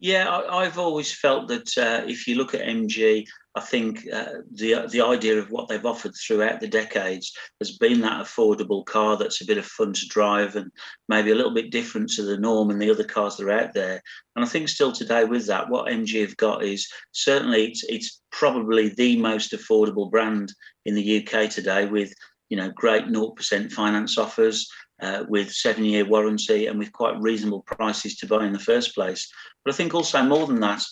Yeah, 0.00 0.42
I, 0.48 0.62
have 0.62 0.78
always 0.78 1.12
felt 1.12 1.48
that 1.48 1.76
uh, 1.76 2.06
if 2.06 2.28
you 2.28 2.36
look 2.36 2.54
at 2.54 2.66
MG, 2.66 3.26
I 3.56 3.60
think 3.60 4.06
uh, 4.12 4.34
the 4.52 4.86
the 4.88 5.00
idea 5.00 5.36
of 5.38 5.50
what 5.50 5.66
they've 5.66 5.84
offered 5.84 6.12
throughout 6.14 6.60
the 6.60 6.68
decades 6.68 7.32
has 7.58 7.76
been 7.78 8.00
that 8.02 8.24
affordable 8.24 8.84
car 8.86 9.16
that's 9.16 9.40
a 9.40 9.44
bit 9.44 9.58
of 9.58 9.66
fun 9.66 9.92
to 9.94 10.06
drive 10.06 10.54
and 10.54 10.70
maybe 11.08 11.32
a 11.32 11.34
little 11.34 11.52
bit 11.52 11.72
different 11.72 12.10
to 12.10 12.22
the 12.22 12.38
norm 12.38 12.70
and 12.70 12.80
the 12.80 12.90
other 12.90 13.02
cars 13.02 13.36
that 13.36 13.46
are 13.46 13.50
out 13.50 13.74
there. 13.74 14.00
And 14.36 14.44
I 14.44 14.48
think 14.48 14.68
still 14.68 14.92
today 14.92 15.24
with 15.24 15.46
that, 15.48 15.68
what 15.68 15.88
MG 15.88 16.20
have 16.20 16.36
got 16.36 16.62
is 16.62 16.88
certainly 17.10 17.66
it's, 17.66 17.82
it's 17.88 18.20
probably 18.30 18.90
the 18.90 19.16
most 19.20 19.50
affordable 19.50 20.08
brand 20.08 20.52
in 20.84 20.94
the 20.94 21.26
UK 21.26 21.50
today 21.50 21.86
with 21.86 22.14
you 22.50 22.56
know 22.56 22.70
great 22.76 23.06
0% 23.06 23.72
finance 23.72 24.16
offers 24.16 24.70
uh, 25.00 25.24
with 25.28 25.52
seven 25.52 25.84
year 25.84 26.04
warranty 26.04 26.66
and 26.66 26.78
with 26.78 26.92
quite 26.92 27.20
reasonable 27.20 27.62
prices 27.62 28.16
to 28.16 28.26
buy 28.26 28.44
in 28.44 28.52
the 28.52 28.58
first 28.58 28.94
place. 28.94 29.30
But 29.64 29.74
I 29.74 29.76
think 29.76 29.94
also 29.94 30.22
more 30.22 30.46
than 30.46 30.60
that, 30.60 30.82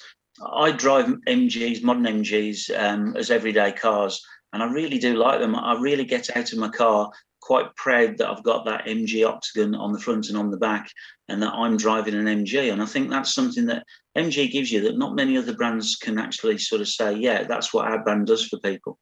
I 0.53 0.73
drive 0.73 1.07
MGs, 1.27 1.83
modern 1.83 2.05
MGs, 2.05 2.79
um, 2.79 3.17
as 3.17 3.31
everyday 3.31 3.73
cars, 3.73 4.21
and 4.53 4.63
I 4.63 4.67
really 4.67 4.99
do 4.99 5.15
like 5.15 5.41
them. 5.41 5.55
I 5.55 5.75
really 5.81 6.05
get 6.05 6.37
out 6.37 6.53
of 6.53 6.59
my 6.59 6.69
car 6.69 7.11
quite 7.41 7.75
proud 7.77 8.19
that 8.19 8.29
I've 8.29 8.43
got 8.43 8.65
that 8.65 8.87
MG 8.87 9.27
Octagon 9.27 9.75
on 9.75 9.93
the 9.93 10.01
front 10.01 10.29
and 10.29 10.37
on 10.37 10.51
the 10.51 10.57
back, 10.57 10.91
and 11.29 11.43
that 11.43 11.53
I'm 11.55 11.77
driving 11.77 12.15
an 12.15 12.27
MG. 12.27 12.73
And 12.73 12.83
I 12.83 12.87
think 12.87 13.09
that's 13.09 13.35
something 13.35 13.67
that 13.67 13.85
MG 14.17 14.51
gives 14.51 14.71
you 14.71 14.81
that 14.83 14.99
not 14.99 15.15
many 15.15 15.39
other 15.39 15.55
brands 15.55 15.97
can 15.97 16.19
actually 16.19 16.59
sort 16.59 16.81
of 16.81 16.89
say, 16.89 17.15
yeah, 17.15 17.45
that's 17.45 17.73
what 17.73 17.87
our 17.87 18.03
brand 18.03 18.27
does 18.27 18.47
for 18.47 18.59
people. 18.59 18.99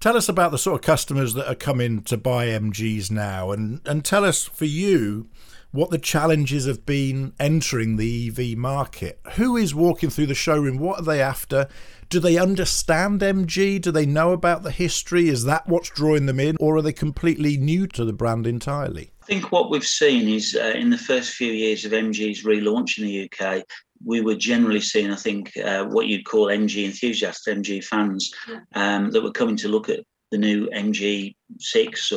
Tell 0.00 0.16
us 0.16 0.30
about 0.30 0.50
the 0.50 0.56
sort 0.56 0.76
of 0.76 0.80
customers 0.80 1.34
that 1.34 1.46
are 1.46 1.54
coming 1.54 2.00
to 2.04 2.16
buy 2.16 2.46
MGs 2.46 3.10
now, 3.10 3.50
and, 3.50 3.82
and 3.84 4.02
tell 4.02 4.24
us 4.24 4.44
for 4.44 4.64
you 4.64 5.28
what 5.72 5.90
the 5.90 5.98
challenges 5.98 6.64
have 6.64 6.86
been 6.86 7.34
entering 7.38 7.98
the 7.98 8.28
EV 8.28 8.56
market. 8.56 9.20
Who 9.34 9.58
is 9.58 9.74
walking 9.74 10.08
through 10.08 10.28
the 10.28 10.34
showroom? 10.34 10.78
What 10.78 11.00
are 11.00 11.04
they 11.04 11.20
after? 11.20 11.68
Do 12.08 12.18
they 12.18 12.38
understand 12.38 13.20
MG? 13.20 13.78
Do 13.78 13.92
they 13.92 14.06
know 14.06 14.32
about 14.32 14.62
the 14.62 14.70
history? 14.70 15.28
Is 15.28 15.44
that 15.44 15.68
what's 15.68 15.90
drawing 15.90 16.24
them 16.24 16.40
in, 16.40 16.56
or 16.58 16.76
are 16.76 16.82
they 16.82 16.94
completely 16.94 17.58
new 17.58 17.86
to 17.88 18.02
the 18.06 18.14
brand 18.14 18.46
entirely? 18.46 19.12
I 19.22 19.26
think 19.26 19.52
what 19.52 19.68
we've 19.68 19.84
seen 19.84 20.30
is 20.30 20.56
uh, 20.58 20.72
in 20.74 20.88
the 20.88 20.96
first 20.96 21.34
few 21.34 21.52
years 21.52 21.84
of 21.84 21.92
MG's 21.92 22.42
relaunch 22.42 22.96
in 22.96 23.04
the 23.04 23.30
UK, 23.30 23.66
we 24.04 24.20
were 24.20 24.34
generally 24.34 24.80
seeing, 24.80 25.10
I 25.10 25.16
think, 25.16 25.56
uh, 25.56 25.84
what 25.84 26.06
you'd 26.06 26.24
call 26.24 26.46
MG 26.46 26.84
enthusiasts, 26.84 27.46
MG 27.46 27.84
fans, 27.84 28.32
um, 28.74 29.10
that 29.10 29.22
were 29.22 29.32
coming 29.32 29.56
to 29.56 29.68
look 29.68 29.88
at 29.88 30.00
the 30.30 30.38
new 30.38 30.68
MG6 30.68 31.34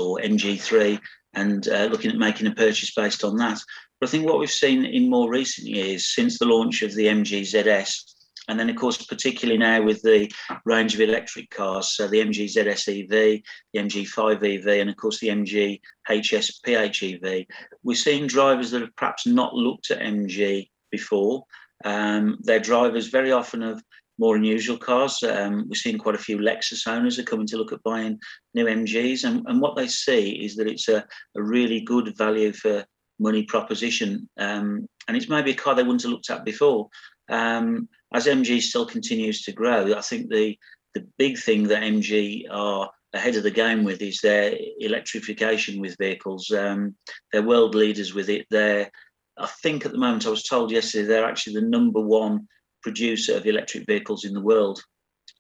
or 0.01 0.19
MG3 0.19 0.99
and 1.33 1.67
uh, 1.67 1.85
looking 1.85 2.11
at 2.11 2.17
making 2.17 2.47
a 2.47 2.55
purchase 2.55 2.93
based 2.93 3.23
on 3.23 3.37
that. 3.37 3.59
But 3.99 4.09
I 4.09 4.11
think 4.11 4.25
what 4.25 4.39
we've 4.39 4.51
seen 4.51 4.85
in 4.85 5.09
more 5.09 5.29
recent 5.29 5.67
years, 5.67 6.13
since 6.13 6.37
the 6.37 6.45
launch 6.45 6.81
of 6.83 6.93
the 6.93 7.07
MG 7.07 7.41
ZS, 7.41 8.13
and 8.49 8.59
then, 8.59 8.69
of 8.69 8.75
course, 8.75 8.97
particularly 9.05 9.57
now 9.57 9.81
with 9.81 10.01
the 10.01 10.29
range 10.65 10.93
of 10.93 10.99
electric 10.99 11.49
cars, 11.49 11.95
so 11.95 12.07
the 12.07 12.19
MG 12.19 12.45
ZS 12.45 13.03
EV, 13.03 13.41
the 13.73 13.79
MG 13.79 14.05
5 14.05 14.43
EV, 14.43 14.67
and 14.67 14.89
of 14.89 14.97
course 14.97 15.19
the 15.19 15.29
MG 15.29 15.79
HS 16.09 16.59
PHEV, 16.65 17.47
we're 17.83 17.95
seeing 17.95 18.27
drivers 18.27 18.71
that 18.71 18.81
have 18.81 18.95
perhaps 18.97 19.25
not 19.25 19.53
looked 19.53 19.91
at 19.91 19.99
MG 19.99 20.67
before 20.91 21.45
um, 21.83 22.37
their 22.41 22.59
drivers 22.59 23.07
very 23.07 23.31
often 23.31 23.63
of 23.63 23.81
more 24.19 24.35
unusual 24.35 24.77
cars. 24.77 25.23
Um, 25.23 25.65
we're 25.67 25.75
seeing 25.75 25.97
quite 25.97 26.15
a 26.15 26.19
few 26.19 26.37
Lexus 26.37 26.87
owners 26.87 27.17
are 27.17 27.23
coming 27.23 27.47
to 27.47 27.57
look 27.57 27.73
at 27.73 27.83
buying 27.83 28.19
new 28.53 28.65
MGs, 28.65 29.23
and, 29.23 29.43
and 29.47 29.61
what 29.61 29.75
they 29.75 29.87
see 29.87 30.31
is 30.43 30.55
that 30.55 30.67
it's 30.67 30.87
a, 30.87 31.05
a 31.35 31.41
really 31.41 31.81
good 31.81 32.15
value 32.17 32.53
for 32.53 32.85
money 33.19 33.43
proposition, 33.43 34.29
um, 34.37 34.87
and 35.07 35.17
it's 35.17 35.29
maybe 35.29 35.51
a 35.51 35.55
car 35.55 35.75
they 35.75 35.83
wouldn't 35.83 36.03
have 36.03 36.11
looked 36.11 36.29
at 36.29 36.45
before. 36.45 36.89
Um, 37.29 37.87
as 38.13 38.27
MG 38.27 38.61
still 38.61 38.85
continues 38.85 39.41
to 39.43 39.51
grow, 39.51 39.93
I 39.93 40.01
think 40.01 40.29
the 40.29 40.57
the 40.93 41.07
big 41.17 41.39
thing 41.39 41.67
that 41.69 41.81
MG 41.81 42.45
are 42.51 42.89
ahead 43.13 43.35
of 43.35 43.43
the 43.43 43.51
game 43.51 43.83
with 43.83 44.01
is 44.01 44.19
their 44.21 44.55
electrification 44.79 45.79
with 45.79 45.97
vehicles. 45.97 46.51
Um, 46.51 46.95
they're 47.31 47.41
world 47.41 47.75
leaders 47.75 48.13
with 48.13 48.29
it. 48.29 48.45
They're 48.49 48.91
I 49.37 49.47
think 49.47 49.85
at 49.85 49.91
the 49.91 49.97
moment, 49.97 50.25
I 50.25 50.29
was 50.29 50.43
told 50.43 50.71
yesterday, 50.71 51.07
they're 51.07 51.25
actually 51.25 51.55
the 51.55 51.67
number 51.67 51.99
one 51.99 52.47
producer 52.81 53.35
of 53.35 53.45
electric 53.45 53.85
vehicles 53.87 54.25
in 54.25 54.33
the 54.33 54.41
world, 54.41 54.81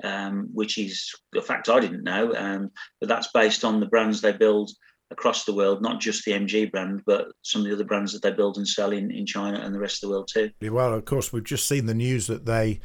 um, 0.03 0.49
which 0.53 0.77
is 0.77 1.11
a 1.35 1.41
fact 1.41 1.69
I 1.69 1.79
didn't 1.79 2.03
know. 2.03 2.33
Um, 2.35 2.71
but 2.99 3.09
that's 3.09 3.29
based 3.33 3.63
on 3.63 3.79
the 3.79 3.85
brands 3.87 4.21
they 4.21 4.31
build 4.31 4.71
across 5.11 5.45
the 5.45 5.53
world, 5.53 5.81
not 5.81 6.01
just 6.01 6.25
the 6.25 6.31
MG 6.31 6.71
brand, 6.71 7.01
but 7.05 7.27
some 7.43 7.61
of 7.61 7.67
the 7.67 7.73
other 7.73 7.83
brands 7.83 8.13
that 8.13 8.21
they 8.23 8.31
build 8.31 8.57
and 8.57 8.67
sell 8.67 8.91
in, 8.91 9.11
in 9.11 9.25
China 9.25 9.59
and 9.59 9.73
the 9.73 9.79
rest 9.79 10.03
of 10.03 10.09
the 10.09 10.13
world 10.13 10.29
too. 10.33 10.49
Well, 10.61 10.93
of 10.93 11.05
course, 11.05 11.31
we've 11.31 11.43
just 11.43 11.67
seen 11.67 11.85
the 11.85 11.93
news 11.93 12.27
that 12.27 12.45
they 12.45 12.79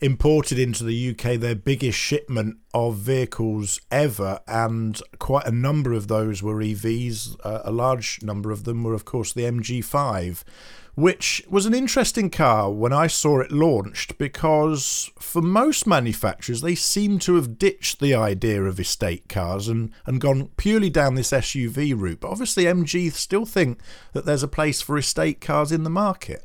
imported 0.00 0.58
into 0.58 0.84
the 0.84 1.10
UK 1.10 1.38
their 1.38 1.54
biggest 1.54 1.98
shipment 1.98 2.58
of 2.72 2.96
vehicles 2.96 3.80
ever, 3.90 4.40
and 4.46 5.00
quite 5.18 5.46
a 5.46 5.52
number 5.52 5.92
of 5.92 6.08
those 6.08 6.42
were 6.42 6.56
EVs. 6.56 7.36
Uh, 7.44 7.60
a 7.64 7.72
large 7.72 8.22
number 8.22 8.50
of 8.50 8.64
them 8.64 8.82
were, 8.82 8.94
of 8.94 9.04
course, 9.04 9.32
the 9.32 9.42
MG5 9.42 10.44
which 10.94 11.42
was 11.48 11.66
an 11.66 11.74
interesting 11.74 12.30
car 12.30 12.70
when 12.70 12.92
I 12.92 13.08
saw 13.08 13.40
it 13.40 13.50
launched 13.50 14.16
because 14.16 15.10
for 15.18 15.42
most 15.42 15.86
manufacturers, 15.86 16.60
they 16.60 16.74
seem 16.74 17.18
to 17.20 17.34
have 17.34 17.58
ditched 17.58 18.00
the 18.00 18.14
idea 18.14 18.62
of 18.62 18.78
estate 18.78 19.28
cars 19.28 19.66
and, 19.66 19.90
and 20.06 20.20
gone 20.20 20.50
purely 20.56 20.90
down 20.90 21.14
this 21.14 21.32
SUV 21.32 21.98
route. 21.98 22.20
But 22.20 22.30
obviously, 22.30 22.64
MG 22.64 23.12
still 23.12 23.46
think 23.46 23.80
that 24.12 24.24
there's 24.24 24.44
a 24.44 24.48
place 24.48 24.80
for 24.80 24.96
estate 24.96 25.40
cars 25.40 25.72
in 25.72 25.82
the 25.82 25.90
market. 25.90 26.44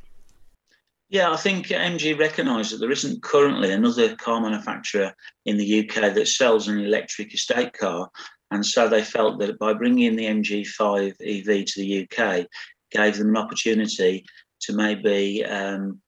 Yeah, 1.09 1.31
I 1.31 1.37
think 1.37 1.67
MG 1.67 2.17
recognise 2.17 2.69
that 2.69 2.77
there 2.77 2.91
isn't 2.91 3.23
currently 3.23 3.71
another 3.71 4.15
car 4.15 4.39
manufacturer 4.39 5.11
in 5.45 5.57
the 5.57 5.79
UK 5.79 6.13
that 6.13 6.27
sells 6.27 6.67
an 6.67 6.79
electric 6.79 7.33
estate 7.33 7.73
car. 7.73 8.11
And 8.51 8.63
so 8.63 8.87
they 8.87 9.03
felt 9.03 9.39
that 9.39 9.57
by 9.57 9.73
bringing 9.73 10.05
in 10.05 10.15
the 10.15 10.25
MG5 10.25 11.15
EV 11.19 11.65
to 11.65 11.79
the 11.79 12.07
UK, 12.07 12.47
gave 12.91 13.17
them 13.17 13.29
an 13.29 13.37
opportunity 13.37 14.23
to 14.61 14.73
maybe 14.73 15.43
um, 15.45 15.99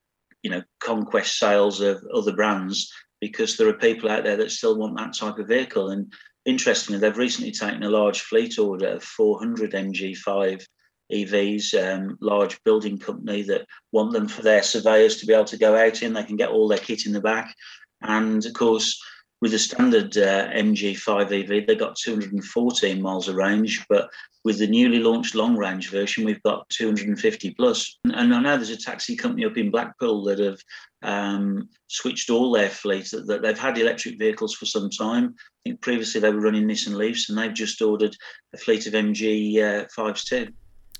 you 0.44 0.52
know 0.52 0.62
conquest 0.80 1.38
sales 1.38 1.82
of 1.82 2.04
other 2.14 2.34
brands 2.34 2.92
because 3.22 3.58
there 3.58 3.70
are 3.70 3.74
people 3.74 4.10
out 4.10 4.24
there 4.24 4.38
that 4.38 4.52
still 4.52 4.78
want 4.78 4.98
that 4.98 5.16
type 5.16 5.40
of 5.40 5.48
vehicle. 5.48 5.90
And 5.90 6.12
interestingly, 6.46 7.00
they've 7.00 7.18
recently 7.18 7.52
taken 7.52 7.84
a 7.84 7.90
large 7.90 8.22
fleet 8.22 8.60
order 8.60 8.88
of 8.88 9.04
400 9.04 9.72
MG5 9.72 10.64
EVs, 11.12 11.74
um, 11.82 12.17
large 12.21 12.62
building 12.63 12.97
company 12.97 13.41
that 13.43 13.65
want 13.91 14.12
them 14.12 14.28
for 14.28 14.41
their 14.41 14.63
surveyors 14.63 15.17
to 15.17 15.26
be 15.26 15.34
able 15.34 15.45
to 15.45 15.58
go 15.58 15.76
out 15.76 16.02
in. 16.02 16.13
They 16.13 16.24
can 16.24 16.38
get 16.38 16.50
all 16.50 16.67
their 16.67 16.78
kit 16.78 17.06
in 17.06 17.13
the 17.13 17.21
back. 17.21 17.56
And 18.02 18.45
of 18.45 18.54
course, 18.54 19.02
with 19.41 19.52
the 19.52 19.60
standard 19.60 20.15
uh, 20.17 20.50
MG5 20.50 21.32
EV, 21.32 21.67
they've 21.67 21.80
got 21.80 21.95
214 21.95 23.02
miles 23.02 23.28
of 23.28 23.36
range, 23.36 23.84
but 23.89 24.10
with 24.43 24.60
the 24.60 24.67
newly 24.67 25.00
launched 25.00 25.36
long 25.36 25.56
range 25.56 25.89
version, 25.89 26.26
we've 26.26 26.41
got 26.43 26.69
250 26.69 27.54
plus. 27.56 28.00
And 28.06 28.34
I 28.34 28.39
know 28.39 28.56
there's 28.56 28.69
a 28.69 28.78
taxi 28.78 29.15
company 29.15 29.45
up 29.45 29.58
in 29.58 29.71
Blackpool 29.71 30.24
that 30.26 30.39
have 30.39 30.60
um, 31.04 31.69
switched 31.88 32.30
all 32.30 32.52
their 32.52 32.69
fleet, 32.69 33.10
that, 33.12 33.41
they've 33.41 33.58
had 33.58 33.78
electric 33.78 34.19
vehicles 34.19 34.54
for 34.54 34.65
some 34.65 34.89
time. 34.89 35.36
I 35.38 35.69
think 35.69 35.82
previously 35.82 36.21
they 36.21 36.32
were 36.32 36.41
running 36.41 36.67
Nissan 36.67 36.95
Leafs 36.95 37.30
and 37.30 37.38
they've 37.38 37.54
just 37.54 37.82
ordered 37.82 38.15
a 38.54 38.58
fleet 38.58 38.86
of 38.88 38.93
MG 38.93 39.58
uh, 39.58 39.86
5s 39.97 40.24
too. 40.24 40.47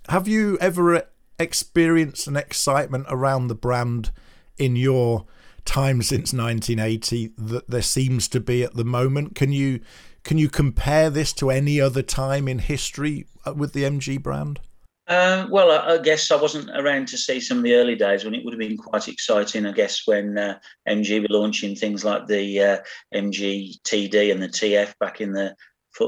Have 0.10 0.28
you 0.28 0.58
ever 0.60 1.08
experienced 1.40 2.28
an 2.28 2.38
excitement 2.38 3.06
around 3.10 3.48
the 3.48 3.56
brand 3.56 4.12
in 4.58 4.76
your 4.76 5.26
time 5.66 6.02
since 6.02 6.34
1980 6.34 7.34
that 7.38 7.70
there 7.70 7.82
seems 7.82 8.28
to 8.30 8.40
be 8.40 8.64
at 8.64 8.76
the 8.76 8.84
moment. 8.84 9.36
Can 9.36 9.52
you 9.52 9.80
can 10.24 10.38
you 10.38 10.50
compare 10.50 11.10
this 11.10 11.34
to 11.34 11.50
any 11.50 11.82
other 11.82 12.04
time 12.04 12.48
in 12.48 12.60
history 12.60 13.26
uh, 13.46 13.54
with 13.54 13.74
the 13.74 13.84
MG 13.84 14.22
brand? 14.22 14.60
Uh, 15.08 15.48
well, 15.50 15.72
I, 15.72 15.96
I, 15.96 15.98
guess 15.98 16.30
I 16.30 16.36
wasn't 16.36 16.70
around 16.70 17.08
to 17.08 17.18
see 17.18 17.42
some 17.42 17.58
of 17.58 17.64
the 17.64 17.74
early 17.74 17.96
days 17.96 18.24
when 18.24 18.36
it 18.36 18.46
would 18.46 18.54
have 18.54 18.60
been 18.60 18.78
quite 18.78 19.08
exciting. 19.08 19.66
I 19.66 19.72
guess 19.72 20.04
when 20.06 20.38
uh, 20.38 20.60
MG 20.88 21.22
were 21.22 21.36
launching 21.36 21.76
things 21.76 22.06
like 22.06 22.28
the 22.28 22.62
uh, 22.62 22.78
MG 23.14 23.82
TD 23.82 24.32
and 24.32 24.42
the 24.42 24.48
TF 24.48 24.94
back 25.00 25.20
in 25.20 25.34
the 25.34 25.56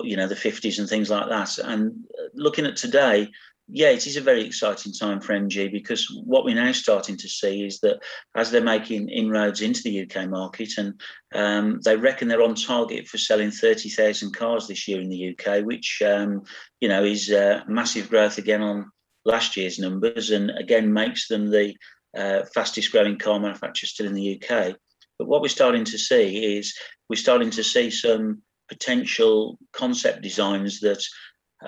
you 0.04 0.16
know 0.16 0.28
the 0.28 0.36
50s 0.36 0.80
and 0.80 0.88
things 0.88 1.10
like 1.10 1.28
that. 1.28 1.58
And 1.58 1.92
uh, 2.18 2.30
looking 2.36 2.66
at 2.66 2.78
today, 2.78 3.30
yeah, 3.76 3.90
it 3.90 4.06
is 4.06 4.18
a 4.18 4.22
very 4.22 4.46
exciting 4.46 4.94
time 4.94 5.20
for 5.20 5.34
MG 5.34 5.72
because 5.72 6.08
what 6.26 6.46
we're 6.46 6.54
now 6.54 6.72
starting 6.74 7.18
to 7.18 7.28
see 7.28 7.66
is 7.66 7.80
that 7.80 8.00
as 8.36 8.52
they're 8.52 8.62
making 8.62 9.10
inroads 9.10 9.62
into 9.62 9.82
the 9.82 10.04
UK 10.04 10.30
market, 10.30 10.78
and 10.78 11.02
um, 11.34 11.80
they 11.84 11.96
reckon 11.96 12.28
they're 12.28 12.44
on 12.44 12.54
target 12.54 13.08
for 13.08 13.18
selling 13.18 13.50
30,000 13.50 14.32
cars 14.32 14.68
this 14.68 14.88
year 14.88 15.02
in 15.02 15.10
the 15.10 15.36
UK, 15.36 15.66
which 15.66 16.04
um, 16.06 16.44
you 16.82 16.88
know 16.88 17.04
is 17.04 17.32
uh, 17.32 17.62
massive 17.68 18.12
growth 18.12 18.38
again 18.38 18.62
on 18.62 18.92
last 19.26 19.58
year's 19.58 19.80
numbers, 19.80 20.30
and 20.30 20.52
again 20.52 20.94
makes 20.94 21.28
them 21.28 21.50
the 21.50 21.74
uh, 22.16 22.44
fastest 22.54 22.92
growing 22.92 23.18
car 23.18 23.40
manufacturer 23.40 23.88
still 23.88 24.06
in 24.06 24.14
the 24.14 24.40
UK. 24.40 24.76
But 25.18 25.28
what 25.28 25.42
we're 25.42 25.48
starting 25.48 25.86
to 25.86 25.98
see 25.98 26.58
is 26.58 26.78
we're 27.10 27.16
starting 27.16 27.50
to 27.50 27.64
see 27.64 27.90
some 27.90 28.44
potential 28.70 29.58
concept 29.72 30.22
designs 30.22 30.80
that 30.82 31.04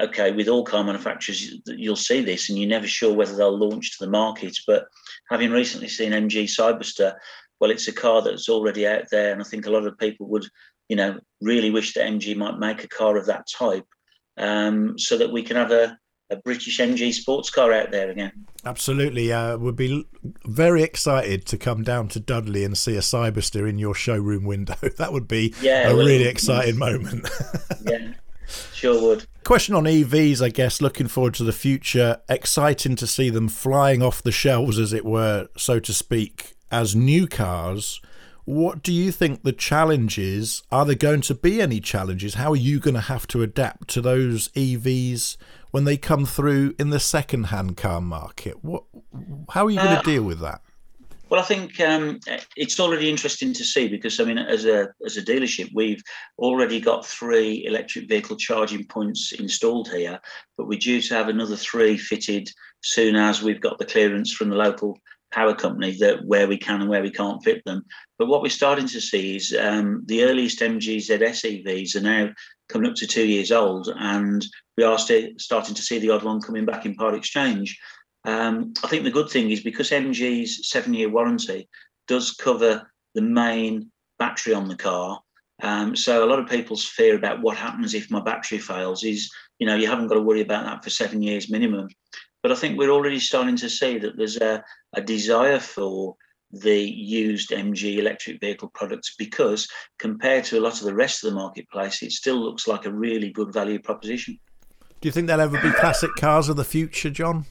okay, 0.02 0.32
with 0.32 0.48
all 0.48 0.64
car 0.64 0.84
manufacturers, 0.84 1.56
you'll 1.68 1.96
see 1.96 2.22
this, 2.22 2.50
and 2.50 2.58
you're 2.58 2.70
never 2.70 2.88
sure 2.88 3.14
whether 3.14 3.36
they'll 3.36 3.58
launch 3.58 3.98
to 3.98 4.06
the 4.06 4.12
market. 4.12 4.58
But 4.68 4.86
having 5.30 5.52
recently 5.52 5.88
seen 5.88 6.12
MG 6.12 6.44
Cyberster, 6.44 7.16
well, 7.60 7.72
it's 7.72 7.88
a 7.88 7.94
car 7.94 8.22
that's 8.22 8.50
already 8.50 8.88
out 8.88 9.04
there, 9.12 9.32
and 9.32 9.42
I 9.42 9.46
think 9.46 9.66
a 9.66 9.72
lot 9.72 9.86
of 9.86 9.98
people 9.98 10.28
would, 10.28 10.46
you 10.90 10.96
know, 10.96 11.20
really 11.42 11.72
wish 11.72 11.94
that 11.94 12.08
MG 12.08 12.36
might 12.36 12.60
make 12.60 12.84
a 12.84 12.88
car 12.88 13.18
of 13.18 13.26
that 13.28 13.48
type, 13.48 13.86
um, 14.38 14.98
so 14.98 15.18
that 15.18 15.32
we 15.32 15.44
can 15.44 15.56
have 15.56 15.72
a, 15.72 15.98
a 16.30 16.36
British 16.38 16.80
MG 16.80 17.14
sports 17.14 17.50
car 17.50 17.72
out 17.72 17.92
there 17.92 18.10
again. 18.10 18.32
Absolutely, 18.66 19.32
uh, 19.32 19.58
would 19.58 19.76
be 19.76 20.06
very 20.46 20.84
excited 20.84 21.46
to 21.46 21.58
come 21.58 21.84
down 21.84 22.08
to 22.10 22.20
Dudley 22.20 22.64
and 22.64 22.78
see 22.78 22.96
a 22.96 23.02
Cyberster 23.02 23.70
in 23.70 23.78
your 23.78 23.96
showroom 23.96 24.44
window. 24.44 24.76
that 24.98 25.14
would 25.14 25.28
be 25.28 25.54
yeah, 25.62 25.90
a 25.90 25.96
well, 25.96 26.06
really 26.06 26.28
exciting 26.28 26.78
moment. 26.78 27.30
yeah. 27.86 28.14
Sure 28.74 29.02
would. 29.02 29.26
Question 29.44 29.76
on 29.76 29.84
EVs, 29.84 30.42
I 30.42 30.50
guess, 30.50 30.82
looking 30.82 31.08
forward 31.08 31.36
to 31.36 31.44
the 31.44 31.54
future. 31.54 32.18
Exciting 32.28 32.96
to 32.96 33.08
see 33.08 33.30
them 33.30 33.48
flying 33.48 34.02
off 34.02 34.24
the 34.24 34.32
shelves, 34.32 34.80
as 34.80 34.94
it 34.94 35.06
were, 35.06 35.48
so 35.58 35.80
to 35.80 35.94
speak, 35.94 36.56
as 36.72 36.96
new 36.96 37.28
cars. 37.28 38.02
What 38.46 38.84
do 38.84 38.94
you 38.94 39.12
think 39.12 39.42
the 39.42 39.52
challenge 39.52 40.20
is? 40.20 40.62
Are 40.72 40.86
there 40.86 40.96
going 40.96 41.22
to 41.22 41.34
be 41.34 41.62
any 41.62 41.80
challenges? 41.80 42.36
How 42.36 42.52
are 42.52 42.56
you 42.56 42.80
going 42.80 42.94
to 42.94 43.02
have 43.02 43.26
to 43.28 43.42
adapt 43.42 43.88
to 43.90 44.02
those 44.02 44.50
EVs 44.50 45.38
when 45.72 45.86
they 45.86 45.98
come 45.98 46.26
through 46.26 46.76
in 46.78 46.92
the 46.92 47.00
second 47.00 47.46
hand 47.46 47.76
car 47.76 48.02
market? 48.02 48.64
What, 48.64 48.84
how 49.50 49.66
are 49.66 49.72
you 49.72 49.78
going 49.78 49.96
to 49.96 50.00
uh, 50.00 50.04
deal 50.04 50.24
with 50.24 50.40
that? 50.42 50.62
Well, 51.30 51.42
I 51.42 51.44
think 51.44 51.80
um, 51.80 52.20
it's 52.56 52.80
already 52.80 53.10
interesting 53.10 53.52
to 53.54 53.64
see 53.64 53.88
because 53.88 54.20
I 54.20 54.26
mean, 54.26 54.38
as 54.38 54.66
a 54.66 54.90
as 55.06 55.18
a 55.18 55.24
dealership, 55.24 55.70
we've 55.74 56.02
already 56.38 56.80
got 56.80 57.06
three 57.06 57.66
electric 57.66 58.08
vehicle 58.08 58.36
charging 58.36 58.86
points 58.86 59.32
installed 59.32 59.90
here, 59.90 60.20
but 60.56 60.68
we're 60.68 60.78
due 60.78 61.02
to 61.02 61.14
have 61.16 61.28
another 61.28 61.56
three 61.56 61.98
fitted 61.98 62.50
soon 62.84 63.16
as 63.16 63.42
we've 63.42 63.62
got 63.62 63.80
the 63.80 63.86
clearance 63.86 64.32
from 64.32 64.50
the 64.50 64.56
local 64.56 65.00
power 65.32 65.56
company 65.56 65.98
that 65.98 66.24
where 66.26 66.48
we 66.48 66.58
can 66.58 66.82
and 66.82 66.90
where 66.90 67.02
we 67.02 67.10
can't 67.10 67.44
fit 67.44 67.62
them. 67.66 67.84
But 68.20 68.28
what 68.28 68.42
we're 68.44 68.50
starting 68.50 68.88
to 68.88 69.02
see 69.02 69.36
is 69.36 69.56
um, 69.60 70.04
the 70.06 70.24
earliest 70.24 70.60
MG 70.60 70.98
ZS 70.98 71.66
EVs 71.66 71.96
are 71.96 72.02
now 72.02 72.30
coming 72.70 72.90
up 72.90 72.96
to 72.98 73.08
two 73.08 73.28
years 73.28 73.52
old, 73.52 73.92
and 73.98 74.46
we 74.78 74.84
are 74.84 75.00
st- 75.00 75.42
starting 75.42 75.76
to 75.76 75.82
see 75.82 75.98
the 76.00 76.12
odd 76.12 76.24
one 76.24 76.40
coming 76.40 76.66
back 76.66 76.86
in 76.86 76.96
part 76.96 77.16
exchange. 77.16 77.78
Um, 78.26 78.74
I 78.84 78.88
think 78.88 79.04
the 79.04 79.12
good 79.12 79.30
thing 79.30 79.52
is 79.52 79.62
because 79.62 79.92
MG's 79.92 80.68
seven 80.70 80.94
year 80.94 81.10
warranty 81.10 81.70
does 82.08 82.32
cover 82.32 82.90
the 83.14 83.22
main 83.22 83.92
battery 84.20 84.54
on 84.54 84.68
the 84.68 84.76
car. 84.76 85.20
Um, 85.62 85.96
so 85.96 86.24
a 86.24 86.28
lot 86.30 86.40
of 86.40 86.50
people's 86.50 86.86
fear 86.86 87.16
about 87.16 87.42
what 87.42 87.56
happens 87.56 87.94
if 87.94 88.12
my 88.12 88.20
battery 88.20 88.58
fails 88.58 89.04
is, 89.04 89.32
you 89.60 89.68
know, 89.68 89.76
you 89.76 89.88
haven't 89.88 90.08
got 90.08 90.16
to 90.16 90.22
worry 90.22 90.42
about 90.42 90.66
that 90.66 90.84
for 90.84 90.90
seven 90.90 91.22
years 91.22 91.50
minimum. 91.50 91.88
But 92.44 92.52
I 92.52 92.56
think 92.56 92.78
we're 92.78 92.92
already 92.92 93.20
starting 93.20 93.56
to 93.58 93.70
see 93.70 93.98
that 94.00 94.18
there's 94.18 94.38
a, 94.38 94.64
a 94.94 95.02
desire 95.02 95.60
for 95.60 96.16
the 96.52 96.80
used 96.80 97.52
MG 97.52 97.98
electric 97.98 98.40
vehicle 98.40 98.70
products 98.74 99.16
because 99.18 99.68
compared 100.00 100.44
to 100.46 100.60
a 100.60 100.62
lot 100.62 100.80
of 100.80 100.86
the 100.86 100.94
rest 100.94 101.24
of 101.24 101.30
the 101.30 101.36
marketplace, 101.36 102.02
it 102.02 102.12
still 102.12 102.38
looks 102.38 102.68
like 102.68 102.86
a 102.86 102.94
really 102.94 103.32
good 103.32 103.54
value 103.54 103.80
proposition. 103.80 104.40
Do 105.02 105.08
you 105.08 105.12
think 105.12 105.28
they'll 105.28 105.42
ever 105.42 105.62
be 105.62 105.72
classic 105.72 106.12
cars 106.18 106.50
of 106.50 106.56
the 106.56 106.64
future, 106.64 107.10
John? 107.10 107.46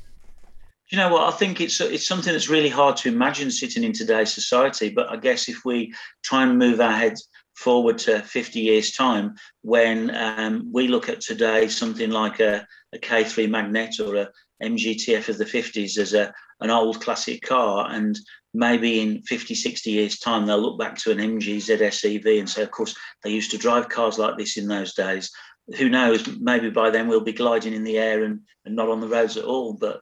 You 0.90 0.98
know 0.98 1.08
what? 1.08 1.32
I 1.32 1.36
think 1.36 1.60
it's 1.60 1.80
it's 1.80 2.06
something 2.06 2.32
that's 2.32 2.50
really 2.50 2.68
hard 2.68 2.96
to 2.98 3.08
imagine 3.08 3.50
sitting 3.50 3.84
in 3.84 3.92
today's 3.92 4.32
society. 4.32 4.90
But 4.90 5.08
I 5.08 5.16
guess 5.16 5.48
if 5.48 5.64
we 5.64 5.94
try 6.22 6.42
and 6.42 6.58
move 6.58 6.80
our 6.80 6.96
heads 6.96 7.28
forward 7.56 7.98
to 7.98 8.20
50 8.20 8.60
years' 8.60 8.92
time, 8.92 9.34
when 9.62 10.14
um, 10.14 10.68
we 10.72 10.88
look 10.88 11.08
at 11.08 11.20
today 11.20 11.68
something 11.68 12.10
like 12.10 12.40
a, 12.40 12.66
a 12.92 12.98
K3 12.98 13.48
Magnette 13.48 14.00
or 14.00 14.16
a 14.16 14.30
MGTF 14.62 15.28
of 15.28 15.38
the 15.38 15.44
50s 15.44 15.98
as 15.98 16.14
a 16.14 16.32
an 16.60 16.70
old 16.70 17.00
classic 17.00 17.42
car, 17.42 17.90
and 17.90 18.18
maybe 18.52 19.00
in 19.00 19.22
50, 19.22 19.54
60 19.54 19.90
years' 19.90 20.18
time, 20.18 20.46
they'll 20.46 20.60
look 20.60 20.78
back 20.78 20.96
to 20.98 21.10
an 21.10 21.18
MG 21.18 21.56
ZS 21.56 22.16
EV 22.16 22.38
and 22.38 22.48
say, 22.48 22.62
of 22.62 22.70
course, 22.70 22.94
they 23.22 23.30
used 23.30 23.50
to 23.50 23.58
drive 23.58 23.88
cars 23.88 24.18
like 24.18 24.38
this 24.38 24.56
in 24.56 24.68
those 24.68 24.94
days. 24.94 25.30
Who 25.76 25.88
knows? 25.88 26.26
Maybe 26.40 26.70
by 26.70 26.90
then 26.90 27.08
we'll 27.08 27.20
be 27.20 27.32
gliding 27.32 27.74
in 27.74 27.84
the 27.84 27.98
air 27.98 28.22
and, 28.22 28.40
and 28.64 28.76
not 28.76 28.88
on 28.88 29.00
the 29.00 29.08
roads 29.08 29.36
at 29.36 29.44
all. 29.44 29.74
But 29.74 30.00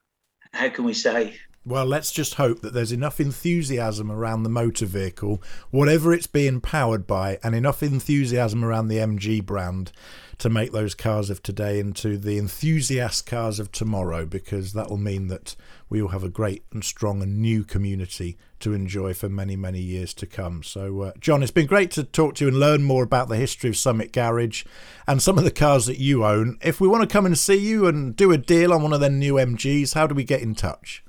how 0.52 0.68
can 0.68 0.84
we 0.84 0.94
say? 0.94 1.36
Well, 1.64 1.86
let's 1.86 2.10
just 2.10 2.34
hope 2.34 2.60
that 2.62 2.72
there's 2.72 2.90
enough 2.90 3.20
enthusiasm 3.20 4.10
around 4.10 4.42
the 4.42 4.48
motor 4.48 4.84
vehicle, 4.84 5.40
whatever 5.70 6.12
it's 6.12 6.26
being 6.26 6.60
powered 6.60 7.06
by, 7.06 7.38
and 7.44 7.54
enough 7.54 7.84
enthusiasm 7.84 8.64
around 8.64 8.88
the 8.88 8.96
MG 8.96 9.44
brand 9.44 9.92
to 10.38 10.50
make 10.50 10.72
those 10.72 10.96
cars 10.96 11.30
of 11.30 11.40
today 11.40 11.78
into 11.78 12.18
the 12.18 12.36
enthusiast 12.36 13.26
cars 13.26 13.60
of 13.60 13.70
tomorrow, 13.70 14.26
because 14.26 14.72
that 14.72 14.90
will 14.90 14.96
mean 14.96 15.28
that 15.28 15.54
we 15.88 16.02
will 16.02 16.08
have 16.08 16.24
a 16.24 16.28
great 16.28 16.64
and 16.72 16.82
strong 16.82 17.22
and 17.22 17.40
new 17.40 17.62
community 17.62 18.36
to 18.62 18.72
enjoy 18.72 19.14
for 19.14 19.28
many, 19.28 19.56
many 19.56 19.80
years 19.80 20.14
to 20.14 20.26
come. 20.26 20.62
So, 20.62 21.02
uh, 21.02 21.12
John, 21.20 21.42
it's 21.42 21.52
been 21.52 21.66
great 21.66 21.90
to 21.92 22.04
talk 22.04 22.34
to 22.36 22.44
you 22.44 22.48
and 22.48 22.58
learn 22.58 22.82
more 22.82 23.04
about 23.04 23.28
the 23.28 23.36
history 23.36 23.70
of 23.70 23.76
Summit 23.76 24.12
Garage 24.12 24.64
and 25.06 25.22
some 25.22 25.38
of 25.38 25.44
the 25.44 25.50
cars 25.50 25.86
that 25.86 25.98
you 25.98 26.24
own. 26.24 26.58
If 26.62 26.80
we 26.80 26.88
want 26.88 27.02
to 27.02 27.12
come 27.12 27.26
and 27.26 27.38
see 27.38 27.56
you 27.56 27.86
and 27.86 28.16
do 28.16 28.32
a 28.32 28.38
deal 28.38 28.72
on 28.72 28.82
one 28.82 28.92
of 28.92 29.00
their 29.00 29.10
new 29.10 29.34
MGs, 29.34 29.94
how 29.94 30.06
do 30.06 30.14
we 30.14 30.24
get 30.24 30.42
in 30.42 30.54
touch? 30.54 31.04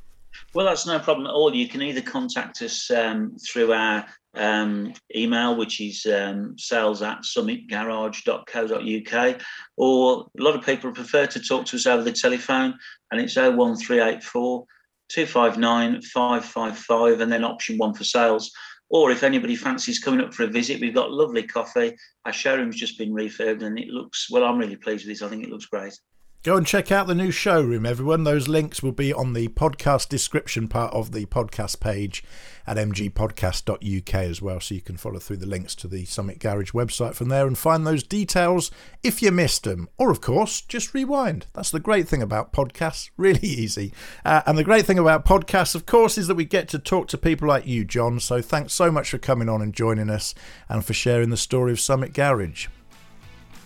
Well, 0.54 0.66
that's 0.66 0.86
no 0.86 1.00
problem 1.00 1.28
at 1.28 1.34
all. 1.34 1.56
You 1.56 1.68
can 1.68 1.82
either 1.82 2.02
contact 2.02 2.62
us 2.62 2.92
um, 2.92 3.36
through 3.38 3.74
our 3.74 4.06
um, 4.36 4.94
email, 5.16 5.56
which 5.56 5.80
is 5.82 6.06
um, 6.06 6.58
sales 6.58 7.02
at 7.02 7.22
summitgarage.co.uk, 7.22 9.42
or 9.78 10.28
a 10.38 10.44
lot 10.44 10.56
of 10.56 10.66
people 10.66 10.92
prefer 10.92 11.26
to 11.28 11.40
talk 11.40 11.66
to 11.68 11.76
us 11.76 11.88
over 11.88 12.04
the 12.04 12.12
telephone, 12.12 12.74
and 13.12 13.22
it's 13.22 13.36
01384 13.36 14.66
259 15.14 16.02
555, 16.02 17.22
and 17.22 17.32
then 17.32 17.44
option 17.44 17.78
one 17.78 17.94
for 17.94 18.04
sales. 18.04 18.52
Or 18.90 19.12
if 19.12 19.24
anybody 19.24 19.56
fancies 19.56 20.00
coming 20.00 20.22
up 20.22 20.34
for 20.34 20.44
a 20.44 20.48
visit, 20.48 20.82
we've 20.82 20.94
got 20.94 21.12
lovely 21.12 21.44
coffee. 21.44 21.96
Our 22.26 22.34
showroom's 22.34 22.76
just 22.76 22.98
been 22.98 23.14
refurbed 23.14 23.64
and 23.64 23.80
it 23.80 23.88
looks, 23.88 24.30
well, 24.30 24.44
I'm 24.44 24.58
really 24.58 24.76
pleased 24.76 25.06
with 25.06 25.18
this. 25.18 25.26
I 25.26 25.30
think 25.30 25.44
it 25.44 25.50
looks 25.50 25.66
great. 25.66 25.98
Go 26.44 26.58
and 26.58 26.68
check 26.68 26.92
out 26.92 27.08
the 27.08 27.16
new 27.16 27.32
showroom, 27.32 27.86
everyone. 27.86 28.26
Those 28.26 28.50
links 28.50 28.84
will 28.84 28.92
be 28.92 29.14
on 29.14 29.32
the 29.32 29.48
podcast 29.48 30.10
description 30.10 30.68
part 30.68 30.94
of 30.94 31.14
the 31.14 31.26
podcast 31.28 31.80
page 31.80 32.22
at 32.68 32.76
mgpodcast.uk 32.76 34.14
as 34.14 34.42
well, 34.42 34.60
so 34.60 34.76
you 34.76 34.82
can 34.82 34.98
follow 34.98 35.20
through 35.20 35.38
the 35.38 35.46
links 35.46 35.74
to 35.76 35.88
the 35.88 36.04
Summit 36.04 36.40
Garage 36.40 36.72
website 36.72 37.16
from 37.16 37.30
there 37.30 37.48
and 37.48 37.58
find 37.58 37.88
those 37.88 38.04
details 38.04 38.72
if 39.04 39.22
you 39.22 39.32
missed 39.32 39.64
them. 39.64 39.88
Or, 39.98 40.12
of 40.12 40.20
course, 40.20 40.60
just 40.60 40.94
rewind. 40.94 41.48
That's 41.54 41.72
the 41.72 41.80
great 41.80 42.10
thing 42.10 42.22
about 42.22 42.52
podcasts, 42.52 43.10
really 43.18 43.48
easy. 43.48 43.94
Uh, 44.26 44.42
and 44.46 44.58
the 44.58 44.66
great 44.66 44.86
thing 44.86 45.00
about 45.00 45.24
podcasts, 45.24 45.76
of 45.76 45.86
course, 45.86 46.18
is 46.18 46.28
that 46.28 46.36
we 46.36 46.44
get 46.44 46.68
to 46.70 46.78
talk 46.78 47.08
to 47.08 47.18
people 47.18 47.48
like 47.48 47.66
you, 47.66 47.86
John. 47.86 48.20
So 48.20 48.42
thanks 48.42 48.74
so 48.74 48.92
much 48.92 49.12
for 49.12 49.18
coming 49.18 49.48
on 49.48 49.62
and 49.62 49.74
joining 49.74 50.10
us 50.10 50.36
and 50.68 50.84
for 50.84 50.92
sharing 50.92 51.30
the 51.30 51.38
story 51.38 51.72
of 51.72 51.80
Summit 51.80 52.12
Garage. 52.12 52.68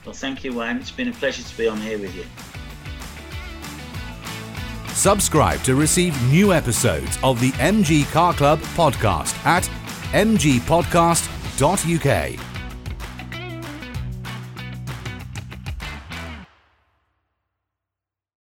Well, 0.08 0.14
thank 0.14 0.44
you, 0.46 0.54
Wayne. 0.54 0.78
It's 0.78 0.90
been 0.90 1.10
a 1.10 1.12
pleasure 1.12 1.44
to 1.44 1.58
be 1.58 1.68
on 1.68 1.82
here 1.82 2.00
with 2.00 2.16
you. 2.16 2.24
Subscribe 4.94 5.62
to 5.64 5.76
receive 5.76 6.16
new 6.32 6.54
episodes 6.54 7.20
of 7.24 7.42
the 7.42 7.52
MG 7.52 8.10
Car 8.14 8.34
Club 8.34 8.60
podcast 8.78 9.36
at 9.46 9.70
mgpodcast.uk. 10.14 12.47